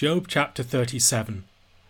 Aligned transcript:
Job 0.00 0.28
chapter 0.28 0.62
37. 0.62 1.44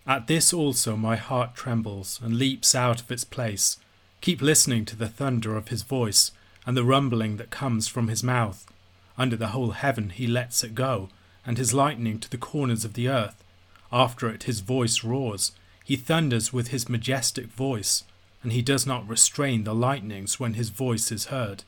At 0.05 0.27
this 0.27 0.53
also 0.53 0.97
my 0.97 1.15
heart 1.15 1.55
trembles 1.55 2.19
and 2.21 2.39
leaps 2.39 2.75
out 2.75 3.01
of 3.01 3.13
its 3.13 3.23
place. 3.23 3.77
Keep 4.21 4.43
listening 4.43 4.85
to 4.87 4.97
the 4.97 5.07
thunder 5.07 5.57
of 5.57 5.69
his 5.69 5.85
voice 5.85 6.33
and 6.67 6.77
the 6.77 6.83
rumbling 6.83 7.37
that 7.37 7.51
comes 7.51 7.87
from 7.87 8.09
his 8.09 8.25
mouth. 8.25 8.67
Under 9.17 9.37
the 9.37 9.55
whole 9.55 9.71
heaven 9.71 10.11
he 10.11 10.27
lets 10.27 10.65
it 10.65 10.75
go, 10.75 11.09
and 11.47 11.57
his 11.57 11.73
lightning 11.73 12.19
to 12.19 12.29
the 12.29 12.37
corners 12.37 12.85
of 12.85 12.95
the 12.95 13.09
earth. 13.09 13.45
After 13.93 14.29
it 14.29 14.43
his 14.43 14.59
voice 14.59 15.05
roars. 15.05 15.53
He 15.85 15.95
thunders 15.95 16.53
with 16.53 16.71
his 16.71 16.89
majestic 16.89 17.47
voice, 17.47 18.03
and 18.43 18.51
he 18.51 18.61
does 18.61 18.89
not 18.89 19.09
restrain 19.09 19.63
the 19.63 19.73
lightnings 19.73 20.41
when 20.41 20.55
his 20.55 20.71
voice 20.71 21.13
is 21.13 21.27
heard. 21.27 21.63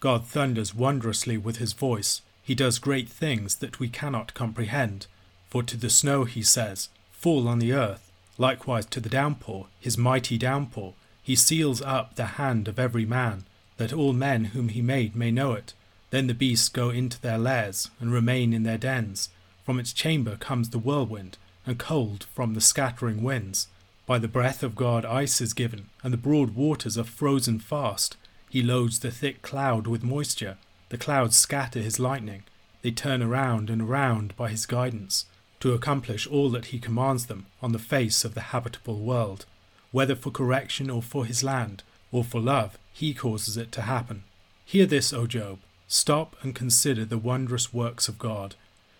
God 0.00 0.26
thunders 0.26 0.74
wondrously 0.74 1.38
with 1.38 1.58
his 1.58 1.72
voice. 1.72 2.20
He 2.42 2.56
does 2.56 2.80
great 2.80 3.08
things 3.08 3.54
that 3.58 3.78
we 3.78 3.88
cannot 3.88 4.34
comprehend. 4.34 5.06
For 5.54 5.62
to 5.62 5.76
the 5.76 5.88
snow 5.88 6.24
he 6.24 6.42
says, 6.42 6.88
Fall 7.12 7.46
on 7.46 7.60
the 7.60 7.72
earth, 7.72 8.10
likewise 8.38 8.86
to 8.86 8.98
the 8.98 9.08
downpour, 9.08 9.68
his 9.78 9.96
mighty 9.96 10.36
downpour. 10.36 10.94
He 11.22 11.36
seals 11.36 11.80
up 11.80 12.16
the 12.16 12.42
hand 12.42 12.66
of 12.66 12.80
every 12.80 13.04
man, 13.04 13.44
that 13.76 13.92
all 13.92 14.12
men 14.12 14.46
whom 14.46 14.68
he 14.68 14.82
made 14.82 15.14
may 15.14 15.30
know 15.30 15.52
it. 15.52 15.72
Then 16.10 16.26
the 16.26 16.34
beasts 16.34 16.68
go 16.68 16.90
into 16.90 17.20
their 17.20 17.38
lairs, 17.38 17.88
and 18.00 18.12
remain 18.12 18.52
in 18.52 18.64
their 18.64 18.78
dens. 18.78 19.28
From 19.64 19.78
its 19.78 19.92
chamber 19.92 20.36
comes 20.36 20.70
the 20.70 20.78
whirlwind, 20.80 21.38
and 21.64 21.78
cold 21.78 22.24
from 22.34 22.54
the 22.54 22.60
scattering 22.60 23.22
winds. 23.22 23.68
By 24.06 24.18
the 24.18 24.26
breath 24.26 24.64
of 24.64 24.74
God 24.74 25.04
ice 25.04 25.40
is 25.40 25.52
given, 25.52 25.88
and 26.02 26.12
the 26.12 26.16
broad 26.16 26.56
waters 26.56 26.98
are 26.98 27.04
frozen 27.04 27.60
fast. 27.60 28.16
He 28.50 28.60
loads 28.60 28.98
the 28.98 29.12
thick 29.12 29.40
cloud 29.40 29.86
with 29.86 30.02
moisture. 30.02 30.56
The 30.88 30.98
clouds 30.98 31.36
scatter 31.36 31.78
his 31.78 32.00
lightning. 32.00 32.42
They 32.82 32.90
turn 32.90 33.22
around 33.22 33.70
and 33.70 33.82
around 33.82 34.34
by 34.34 34.48
his 34.48 34.66
guidance 34.66 35.26
to 35.64 35.72
accomplish 35.72 36.26
all 36.26 36.50
that 36.50 36.66
he 36.66 36.78
commands 36.78 37.24
them 37.24 37.46
on 37.62 37.72
the 37.72 37.78
face 37.78 38.22
of 38.22 38.34
the 38.34 38.52
habitable 38.52 38.98
world. 38.98 39.46
Whether 39.92 40.14
for 40.14 40.30
correction 40.30 40.90
or 40.90 41.00
for 41.00 41.24
his 41.24 41.42
land, 41.42 41.82
or 42.12 42.22
for 42.22 42.38
love, 42.38 42.76
he 42.92 43.14
causes 43.14 43.56
it 43.56 43.72
to 43.72 43.80
happen. 43.80 44.24
Hear 44.66 44.84
this, 44.84 45.10
O 45.14 45.26
Job. 45.26 45.60
Stop 45.88 46.36
and 46.42 46.54
consider 46.54 47.06
the 47.06 47.16
wondrous 47.16 47.72
works 47.72 48.08
of 48.08 48.18
God. 48.18 48.56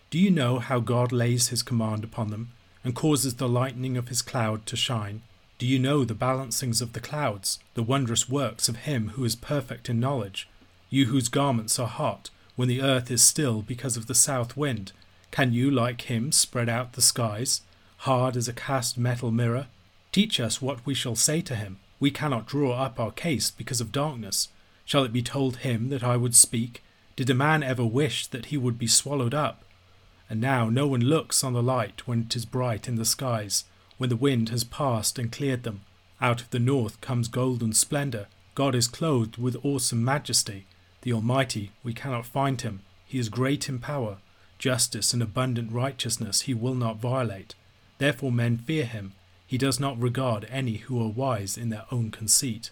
Do 0.08 0.18
you 0.18 0.30
know 0.30 0.58
how 0.58 0.80
God 0.80 1.12
lays 1.12 1.48
his 1.48 1.62
command 1.62 2.02
upon 2.02 2.30
them, 2.30 2.52
and 2.82 2.94
causes 2.94 3.34
the 3.34 3.46
lightning 3.46 3.98
of 3.98 4.08
his 4.08 4.22
cloud 4.22 4.64
to 4.64 4.74
shine? 4.74 5.20
Do 5.58 5.66
you 5.66 5.78
know 5.78 6.02
the 6.02 6.14
balancings 6.14 6.80
of 6.80 6.94
the 6.94 7.00
clouds, 7.00 7.58
the 7.74 7.82
wondrous 7.82 8.26
works 8.26 8.70
of 8.70 8.86
him 8.88 9.08
who 9.08 9.24
is 9.26 9.36
perfect 9.36 9.90
in 9.90 10.00
knowledge? 10.00 10.48
You 10.88 11.06
whose 11.06 11.28
garments 11.28 11.78
are 11.78 11.88
hot, 11.88 12.30
when 12.56 12.68
the 12.68 12.80
earth 12.80 13.10
is 13.10 13.20
still 13.20 13.60
because 13.60 13.98
of 13.98 14.06
the 14.06 14.14
south 14.14 14.56
wind, 14.56 14.92
can 15.34 15.52
you, 15.52 15.68
like 15.68 16.02
him, 16.02 16.30
spread 16.30 16.68
out 16.68 16.92
the 16.92 17.02
skies, 17.02 17.62
hard 18.06 18.36
as 18.36 18.46
a 18.46 18.52
cast 18.52 18.96
metal 18.96 19.32
mirror? 19.32 19.66
Teach 20.12 20.38
us 20.38 20.62
what 20.62 20.86
we 20.86 20.94
shall 20.94 21.16
say 21.16 21.40
to 21.40 21.56
him. 21.56 21.80
We 21.98 22.12
cannot 22.12 22.46
draw 22.46 22.74
up 22.74 23.00
our 23.00 23.10
case 23.10 23.50
because 23.50 23.80
of 23.80 23.90
darkness. 23.90 24.50
Shall 24.84 25.02
it 25.02 25.12
be 25.12 25.22
told 25.22 25.56
him 25.56 25.88
that 25.88 26.04
I 26.04 26.16
would 26.16 26.36
speak? 26.36 26.84
Did 27.16 27.28
a 27.30 27.34
man 27.34 27.64
ever 27.64 27.84
wish 27.84 28.28
that 28.28 28.46
he 28.46 28.56
would 28.56 28.78
be 28.78 28.86
swallowed 28.86 29.34
up? 29.34 29.64
And 30.30 30.40
now 30.40 30.68
no 30.70 30.86
one 30.86 31.00
looks 31.00 31.42
on 31.42 31.52
the 31.52 31.64
light 31.64 32.06
when 32.06 32.20
it 32.20 32.36
is 32.36 32.44
bright 32.44 32.86
in 32.86 32.94
the 32.94 33.04
skies, 33.04 33.64
when 33.98 34.10
the 34.10 34.14
wind 34.14 34.50
has 34.50 34.62
passed 34.62 35.18
and 35.18 35.32
cleared 35.32 35.64
them. 35.64 35.80
Out 36.20 36.42
of 36.42 36.50
the 36.50 36.60
north 36.60 37.00
comes 37.00 37.26
golden 37.26 37.72
splendour. 37.72 38.28
God 38.54 38.76
is 38.76 38.86
clothed 38.86 39.38
with 39.38 39.64
awesome 39.64 40.04
majesty. 40.04 40.66
The 41.02 41.12
Almighty, 41.12 41.72
we 41.82 41.92
cannot 41.92 42.24
find 42.24 42.60
him. 42.60 42.82
He 43.04 43.18
is 43.18 43.28
great 43.28 43.68
in 43.68 43.80
power 43.80 44.18
justice 44.64 45.12
and 45.12 45.22
abundant 45.22 45.70
righteousness 45.70 46.40
he 46.42 46.54
will 46.54 46.74
not 46.74 46.96
violate. 46.96 47.54
Therefore 47.98 48.32
men 48.32 48.56
fear 48.56 48.86
him. 48.86 49.12
He 49.46 49.58
does 49.58 49.78
not 49.78 50.00
regard 50.00 50.48
any 50.50 50.76
who 50.76 51.02
are 51.02 51.10
wise 51.10 51.58
in 51.58 51.68
their 51.68 51.84
own 51.92 52.10
conceit. 52.10 52.70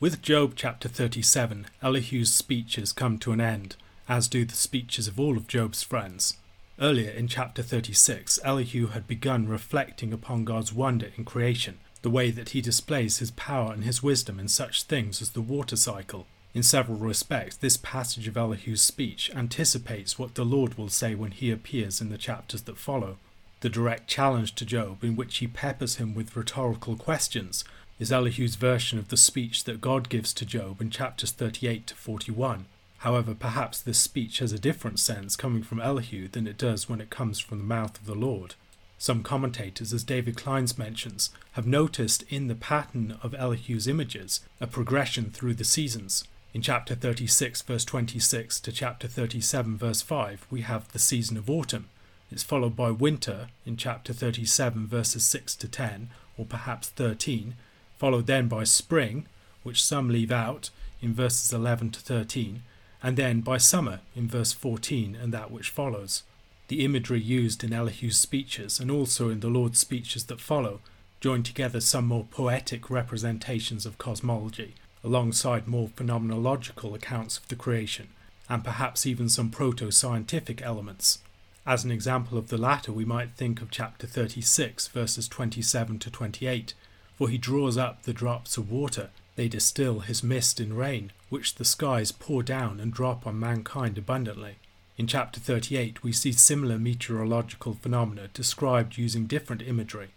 With 0.00 0.22
Job 0.22 0.54
chapter 0.56 0.88
37, 0.88 1.66
Elihu's 1.82 2.32
speeches 2.32 2.94
come 2.94 3.18
to 3.18 3.32
an 3.32 3.42
end, 3.42 3.76
as 4.08 4.26
do 4.26 4.46
the 4.46 4.54
speeches 4.54 5.06
of 5.06 5.20
all 5.20 5.36
of 5.36 5.48
Job's 5.48 5.82
friends. 5.82 6.38
Earlier 6.80 7.10
in 7.10 7.28
chapter 7.28 7.62
36, 7.62 8.38
Elihu 8.42 8.86
had 8.86 9.06
begun 9.06 9.46
reflecting 9.48 10.14
upon 10.14 10.46
God's 10.46 10.72
wonder 10.72 11.10
in 11.18 11.26
creation, 11.26 11.78
the 12.00 12.08
way 12.08 12.30
that 12.30 12.50
he 12.50 12.62
displays 12.62 13.18
his 13.18 13.32
power 13.32 13.74
and 13.74 13.84
his 13.84 14.02
wisdom 14.02 14.40
in 14.40 14.48
such 14.48 14.84
things 14.84 15.20
as 15.20 15.32
the 15.32 15.42
water 15.42 15.76
cycle, 15.76 16.26
in 16.54 16.62
several 16.62 16.96
respects, 16.98 17.56
this 17.56 17.76
passage 17.76 18.28
of 18.28 18.36
Elihu's 18.36 18.80
speech 18.80 19.28
anticipates 19.34 20.20
what 20.20 20.36
the 20.36 20.44
Lord 20.44 20.78
will 20.78 20.88
say 20.88 21.16
when 21.16 21.32
he 21.32 21.50
appears 21.50 22.00
in 22.00 22.10
the 22.10 22.18
chapters 22.18 22.62
that 22.62 22.78
follow. 22.78 23.16
The 23.60 23.68
direct 23.68 24.06
challenge 24.06 24.54
to 24.56 24.64
Job, 24.64 25.02
in 25.02 25.16
which 25.16 25.38
he 25.38 25.48
peppers 25.48 25.96
him 25.96 26.14
with 26.14 26.36
rhetorical 26.36 26.96
questions, 26.96 27.64
is 27.98 28.12
Elihu's 28.12 28.54
version 28.54 29.00
of 29.00 29.08
the 29.08 29.16
speech 29.16 29.64
that 29.64 29.80
God 29.80 30.08
gives 30.08 30.32
to 30.34 30.46
Job 30.46 30.80
in 30.80 30.90
chapters 30.90 31.32
38 31.32 31.88
to 31.88 31.94
41. 31.96 32.66
However, 32.98 33.34
perhaps 33.34 33.80
this 33.80 33.98
speech 33.98 34.38
has 34.38 34.52
a 34.52 34.58
different 34.58 35.00
sense 35.00 35.34
coming 35.34 35.64
from 35.64 35.80
Elihu 35.80 36.28
than 36.28 36.46
it 36.46 36.56
does 36.56 36.88
when 36.88 37.00
it 37.00 37.10
comes 37.10 37.40
from 37.40 37.58
the 37.58 37.64
mouth 37.64 37.98
of 37.98 38.06
the 38.06 38.14
Lord. 38.14 38.54
Some 38.96 39.22
commentators, 39.24 39.92
as 39.92 40.04
David 40.04 40.36
Clines 40.36 40.78
mentions, 40.78 41.30
have 41.52 41.66
noticed 41.66 42.22
in 42.28 42.46
the 42.46 42.54
pattern 42.54 43.18
of 43.22 43.34
Elihu's 43.34 43.88
images 43.88 44.40
a 44.60 44.68
progression 44.68 45.30
through 45.30 45.54
the 45.54 45.64
seasons, 45.64 46.24
in 46.54 46.62
chapter 46.62 46.94
36, 46.94 47.62
verse 47.62 47.84
26 47.84 48.60
to 48.60 48.70
chapter 48.70 49.08
37, 49.08 49.76
verse 49.76 50.02
5, 50.02 50.46
we 50.52 50.60
have 50.60 50.90
the 50.92 51.00
season 51.00 51.36
of 51.36 51.50
autumn. 51.50 51.88
It's 52.30 52.44
followed 52.44 52.76
by 52.76 52.92
winter 52.92 53.48
in 53.66 53.76
chapter 53.76 54.12
37, 54.12 54.86
verses 54.86 55.24
6 55.24 55.56
to 55.56 55.66
10, 55.66 56.10
or 56.38 56.44
perhaps 56.44 56.90
13, 56.90 57.56
followed 57.98 58.28
then 58.28 58.46
by 58.46 58.62
spring, 58.62 59.26
which 59.64 59.82
some 59.82 60.08
leave 60.08 60.30
out 60.30 60.70
in 61.02 61.12
verses 61.12 61.52
11 61.52 61.90
to 61.90 62.00
13, 62.00 62.62
and 63.02 63.16
then 63.16 63.40
by 63.40 63.58
summer 63.58 63.98
in 64.14 64.28
verse 64.28 64.52
14 64.52 65.18
and 65.20 65.34
that 65.34 65.50
which 65.50 65.70
follows. 65.70 66.22
The 66.68 66.84
imagery 66.84 67.20
used 67.20 67.64
in 67.64 67.72
Elihu's 67.72 68.16
speeches 68.16 68.78
and 68.78 68.92
also 68.92 69.28
in 69.28 69.40
the 69.40 69.48
Lord's 69.48 69.80
speeches 69.80 70.26
that 70.26 70.40
follow 70.40 70.78
join 71.20 71.42
together 71.42 71.80
some 71.80 72.06
more 72.06 72.26
poetic 72.30 72.90
representations 72.90 73.84
of 73.86 73.98
cosmology 73.98 74.74
alongside 75.04 75.68
more 75.68 75.88
phenomenological 75.88 76.94
accounts 76.94 77.38
of 77.38 77.46
the 77.48 77.56
creation, 77.56 78.08
and 78.48 78.64
perhaps 78.64 79.06
even 79.06 79.28
some 79.28 79.50
proto 79.50 79.90
scientific 79.90 80.62
elements. 80.62 81.18
As 81.66 81.84
an 81.84 81.90
example 81.90 82.36
of 82.36 82.48
the 82.48 82.58
latter, 82.58 82.92
we 82.92 83.04
might 83.04 83.34
think 83.34 83.62
of 83.62 83.70
chapter 83.70 84.06
36, 84.06 84.88
verses 84.88 85.28
27 85.28 85.98
to 86.00 86.10
28, 86.10 86.74
for 87.16 87.28
he 87.28 87.38
draws 87.38 87.76
up 87.76 88.02
the 88.02 88.12
drops 88.12 88.56
of 88.56 88.70
water, 88.70 89.10
they 89.36 89.48
distill 89.48 90.00
his 90.00 90.22
mist 90.22 90.60
in 90.60 90.74
rain, 90.74 91.12
which 91.28 91.56
the 91.56 91.64
skies 91.64 92.12
pour 92.12 92.42
down 92.42 92.80
and 92.80 92.92
drop 92.92 93.26
on 93.26 93.38
mankind 93.38 93.98
abundantly. 93.98 94.56
In 94.96 95.06
chapter 95.06 95.40
38, 95.40 96.04
we 96.04 96.12
see 96.12 96.30
similar 96.32 96.78
meteorological 96.78 97.74
phenomena 97.74 98.28
described 98.32 98.96
using 98.96 99.26
different 99.26 99.62
imagery. 99.62 100.10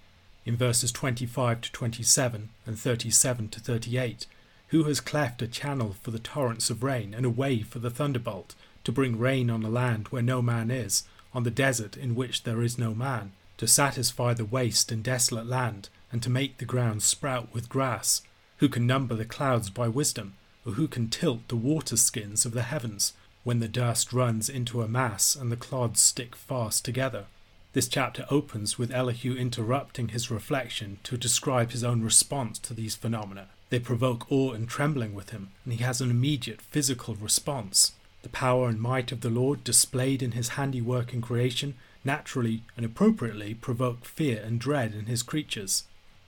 In 0.45 0.55
verses 0.55 0.91
25 0.91 1.61
to 1.61 1.71
27 1.71 2.49
and 2.65 2.79
37 2.79 3.49
to 3.49 3.59
38, 3.59 4.27
who 4.69 4.83
has 4.83 4.99
cleft 4.99 5.41
a 5.41 5.47
channel 5.47 5.95
for 6.01 6.11
the 6.11 6.19
torrents 6.19 6.69
of 6.69 6.83
rain, 6.83 7.13
and 7.13 7.25
a 7.25 7.29
way 7.29 7.61
for 7.61 7.79
the 7.79 7.89
thunderbolt, 7.89 8.53
to 8.83 8.91
bring 8.91 9.17
rain 9.17 9.49
on 9.49 9.63
a 9.63 9.69
land 9.69 10.07
where 10.09 10.21
no 10.21 10.41
man 10.41 10.69
is, 10.69 11.03
on 11.33 11.43
the 11.43 11.51
desert 11.51 11.95
in 11.95 12.15
which 12.15 12.43
there 12.43 12.61
is 12.61 12.77
no 12.77 12.93
man, 12.93 13.31
to 13.57 13.67
satisfy 13.67 14.33
the 14.33 14.45
waste 14.45 14.91
and 14.91 15.03
desolate 15.03 15.45
land, 15.45 15.87
and 16.11 16.21
to 16.21 16.29
make 16.29 16.57
the 16.57 16.65
ground 16.65 17.01
sprout 17.01 17.53
with 17.53 17.69
grass? 17.69 18.21
Who 18.57 18.67
can 18.67 18.85
number 18.85 19.15
the 19.15 19.25
clouds 19.25 19.69
by 19.69 19.87
wisdom, 19.87 20.35
or 20.65 20.73
who 20.73 20.87
can 20.87 21.09
tilt 21.09 21.47
the 21.47 21.55
water 21.55 21.95
skins 21.95 22.45
of 22.45 22.51
the 22.51 22.63
heavens, 22.63 23.13
when 23.45 23.59
the 23.59 23.67
dust 23.69 24.11
runs 24.11 24.49
into 24.49 24.81
a 24.81 24.87
mass 24.87 25.35
and 25.35 25.49
the 25.49 25.55
clods 25.55 26.01
stick 26.01 26.35
fast 26.35 26.83
together? 26.83 27.25
This 27.71 27.87
chapter 27.87 28.25
opens 28.29 28.77
with 28.77 28.91
Elihu 28.91 29.35
interrupting 29.35 30.09
his 30.09 30.29
reflection 30.29 30.97
to 31.03 31.17
describe 31.17 31.71
his 31.71 31.83
own 31.83 32.01
response 32.01 32.59
to 32.59 32.73
these 32.73 32.95
phenomena 32.95 33.47
they 33.69 33.79
provoke 33.79 34.31
awe 34.31 34.53
and 34.53 34.69
trembling 34.69 35.13
with 35.13 35.31
him, 35.31 35.49
and 35.63 35.73
he 35.73 35.83
has 35.83 36.01
an 36.01 36.09
immediate 36.09 36.61
physical 36.61 37.15
response. 37.15 37.93
The 38.23 38.29
power 38.29 38.67
and 38.67 38.79
might 38.79 39.11
of 39.11 39.21
the 39.21 39.29
Lord, 39.29 39.63
displayed 39.63 40.23
in 40.23 40.31
his 40.31 40.49
handiwork 40.49 41.13
in 41.13 41.21
creation, 41.21 41.75
naturally 42.03 42.63
and 42.75 42.85
appropriately 42.85 43.53
provoke 43.53 44.05
fear 44.05 44.41
and 44.41 44.59
dread 44.59 44.93
in 44.93 45.05
his 45.05 45.23
creatures. 45.23 45.83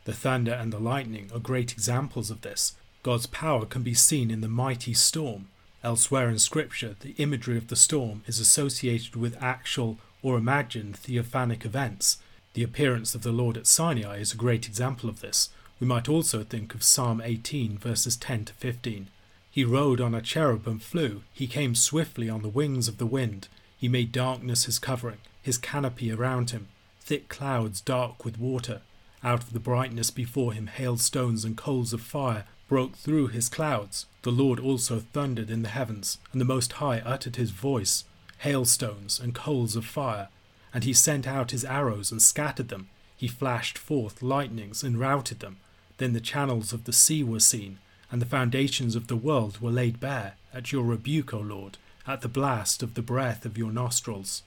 The 0.06 0.13
thunder 0.13 0.53
and 0.53 0.71
the 0.71 0.80
lightning 0.80 1.30
are 1.33 1.39
great 1.39 1.71
examples 1.71 2.30
of 2.30 2.41
this. 2.41 2.74
God's 3.03 3.27
power 3.27 3.65
can 3.65 3.81
be 3.81 3.94
seen 3.94 4.30
in 4.31 4.41
the 4.41 4.47
mighty 4.47 4.94
storm. 4.94 5.47
Elsewhere 5.83 6.30
in 6.30 6.39
Scripture, 6.39 6.95
the 7.00 7.15
imagery 7.18 7.57
of 7.57 7.68
the 7.68 7.75
storm 7.75 8.24
is 8.27 8.39
associated 8.39 9.15
with 9.15 9.41
actual 9.41 9.97
or 10.21 10.38
imagined 10.38 10.97
theophanic 10.97 11.63
events. 11.63 12.18
The 12.53 12.63
appearance 12.63 13.15
of 13.15 13.24
the 13.24 13.31
Lord 13.31 13.56
at 13.56 13.68
Sinai 13.68 14.18
is 14.18 14.33
a 14.33 14.38
great 14.38 14.68
example 14.68 15.09
of 15.09 15.21
this. 15.21 15.50
We 15.79 15.87
might 15.87 16.09
also 16.09 16.43
think 16.43 16.75
of 16.75 16.83
Psalm 16.83 17.21
18, 17.23 17.77
verses 17.77 18.17
10 18.17 18.45
to 18.45 18.53
15. 18.53 19.07
He 19.49 19.63
rode 19.63 20.01
on 20.01 20.13
a 20.13 20.21
cherub 20.21 20.67
and 20.67 20.81
flew. 20.81 21.23
He 21.33 21.47
came 21.47 21.73
swiftly 21.73 22.29
on 22.29 22.41
the 22.41 22.49
wings 22.49 22.89
of 22.89 22.97
the 22.97 23.05
wind. 23.05 23.47
He 23.77 23.87
made 23.87 24.11
darkness 24.11 24.65
his 24.65 24.77
covering. 24.77 25.19
his 25.41 25.57
canopy 25.57 26.11
around 26.11 26.51
him, 26.51 26.67
thick 26.99 27.27
clouds 27.29 27.81
dark 27.81 28.25
with 28.25 28.37
water. 28.37 28.81
Out 29.23 29.41
of 29.41 29.53
the 29.53 29.59
brightness 29.59 30.11
before 30.11 30.53
him, 30.53 30.67
hailstones 30.67 31.43
and 31.43 31.57
coals 31.57 31.93
of 31.93 32.01
fire 32.01 32.45
broke 32.67 32.95
through 32.95 33.27
his 33.27 33.49
clouds. 33.49 34.05
The 34.21 34.31
Lord 34.31 34.59
also 34.59 34.99
thundered 34.99 35.49
in 35.49 35.63
the 35.63 35.69
heavens, 35.69 36.19
and 36.31 36.39
the 36.39 36.45
Most 36.45 36.73
High 36.73 36.99
uttered 36.99 37.37
his 37.37 37.51
voice, 37.51 38.03
hailstones 38.39 39.19
and 39.19 39.33
coals 39.33 39.75
of 39.75 39.85
fire. 39.85 40.27
And 40.73 40.83
he 40.83 40.93
sent 40.93 41.25
out 41.27 41.51
his 41.51 41.65
arrows 41.65 42.11
and 42.11 42.21
scattered 42.21 42.67
them. 42.69 42.89
He 43.15 43.27
flashed 43.27 43.77
forth 43.77 44.21
lightnings 44.21 44.83
and 44.83 44.99
routed 44.99 45.39
them. 45.39 45.57
Then 46.00 46.13
the 46.13 46.19
channels 46.19 46.74
of 46.74 46.86
the 46.86 46.94
sea 46.94 47.24
were 47.24 47.42
seen, 47.42 47.78
and 48.10 48.22
the 48.22 48.25
foundations 48.25 48.96
of 48.96 49.07
the 49.07 49.16
world 49.16 49.62
were 49.62 49.69
laid 49.69 50.00
bare, 50.00 50.34
at 50.54 50.72
your 50.72 50.84
rebuke, 50.84 51.34
O 51.34 51.40
Lord, 51.40 51.78
at 52.07 52.22
the 52.22 52.28
blast 52.28 52.81
of 52.81 52.96
the 52.96 53.01
breath 53.01 53.46
of 53.46 53.57
your 53.57 53.72
nostrils. 53.72 54.42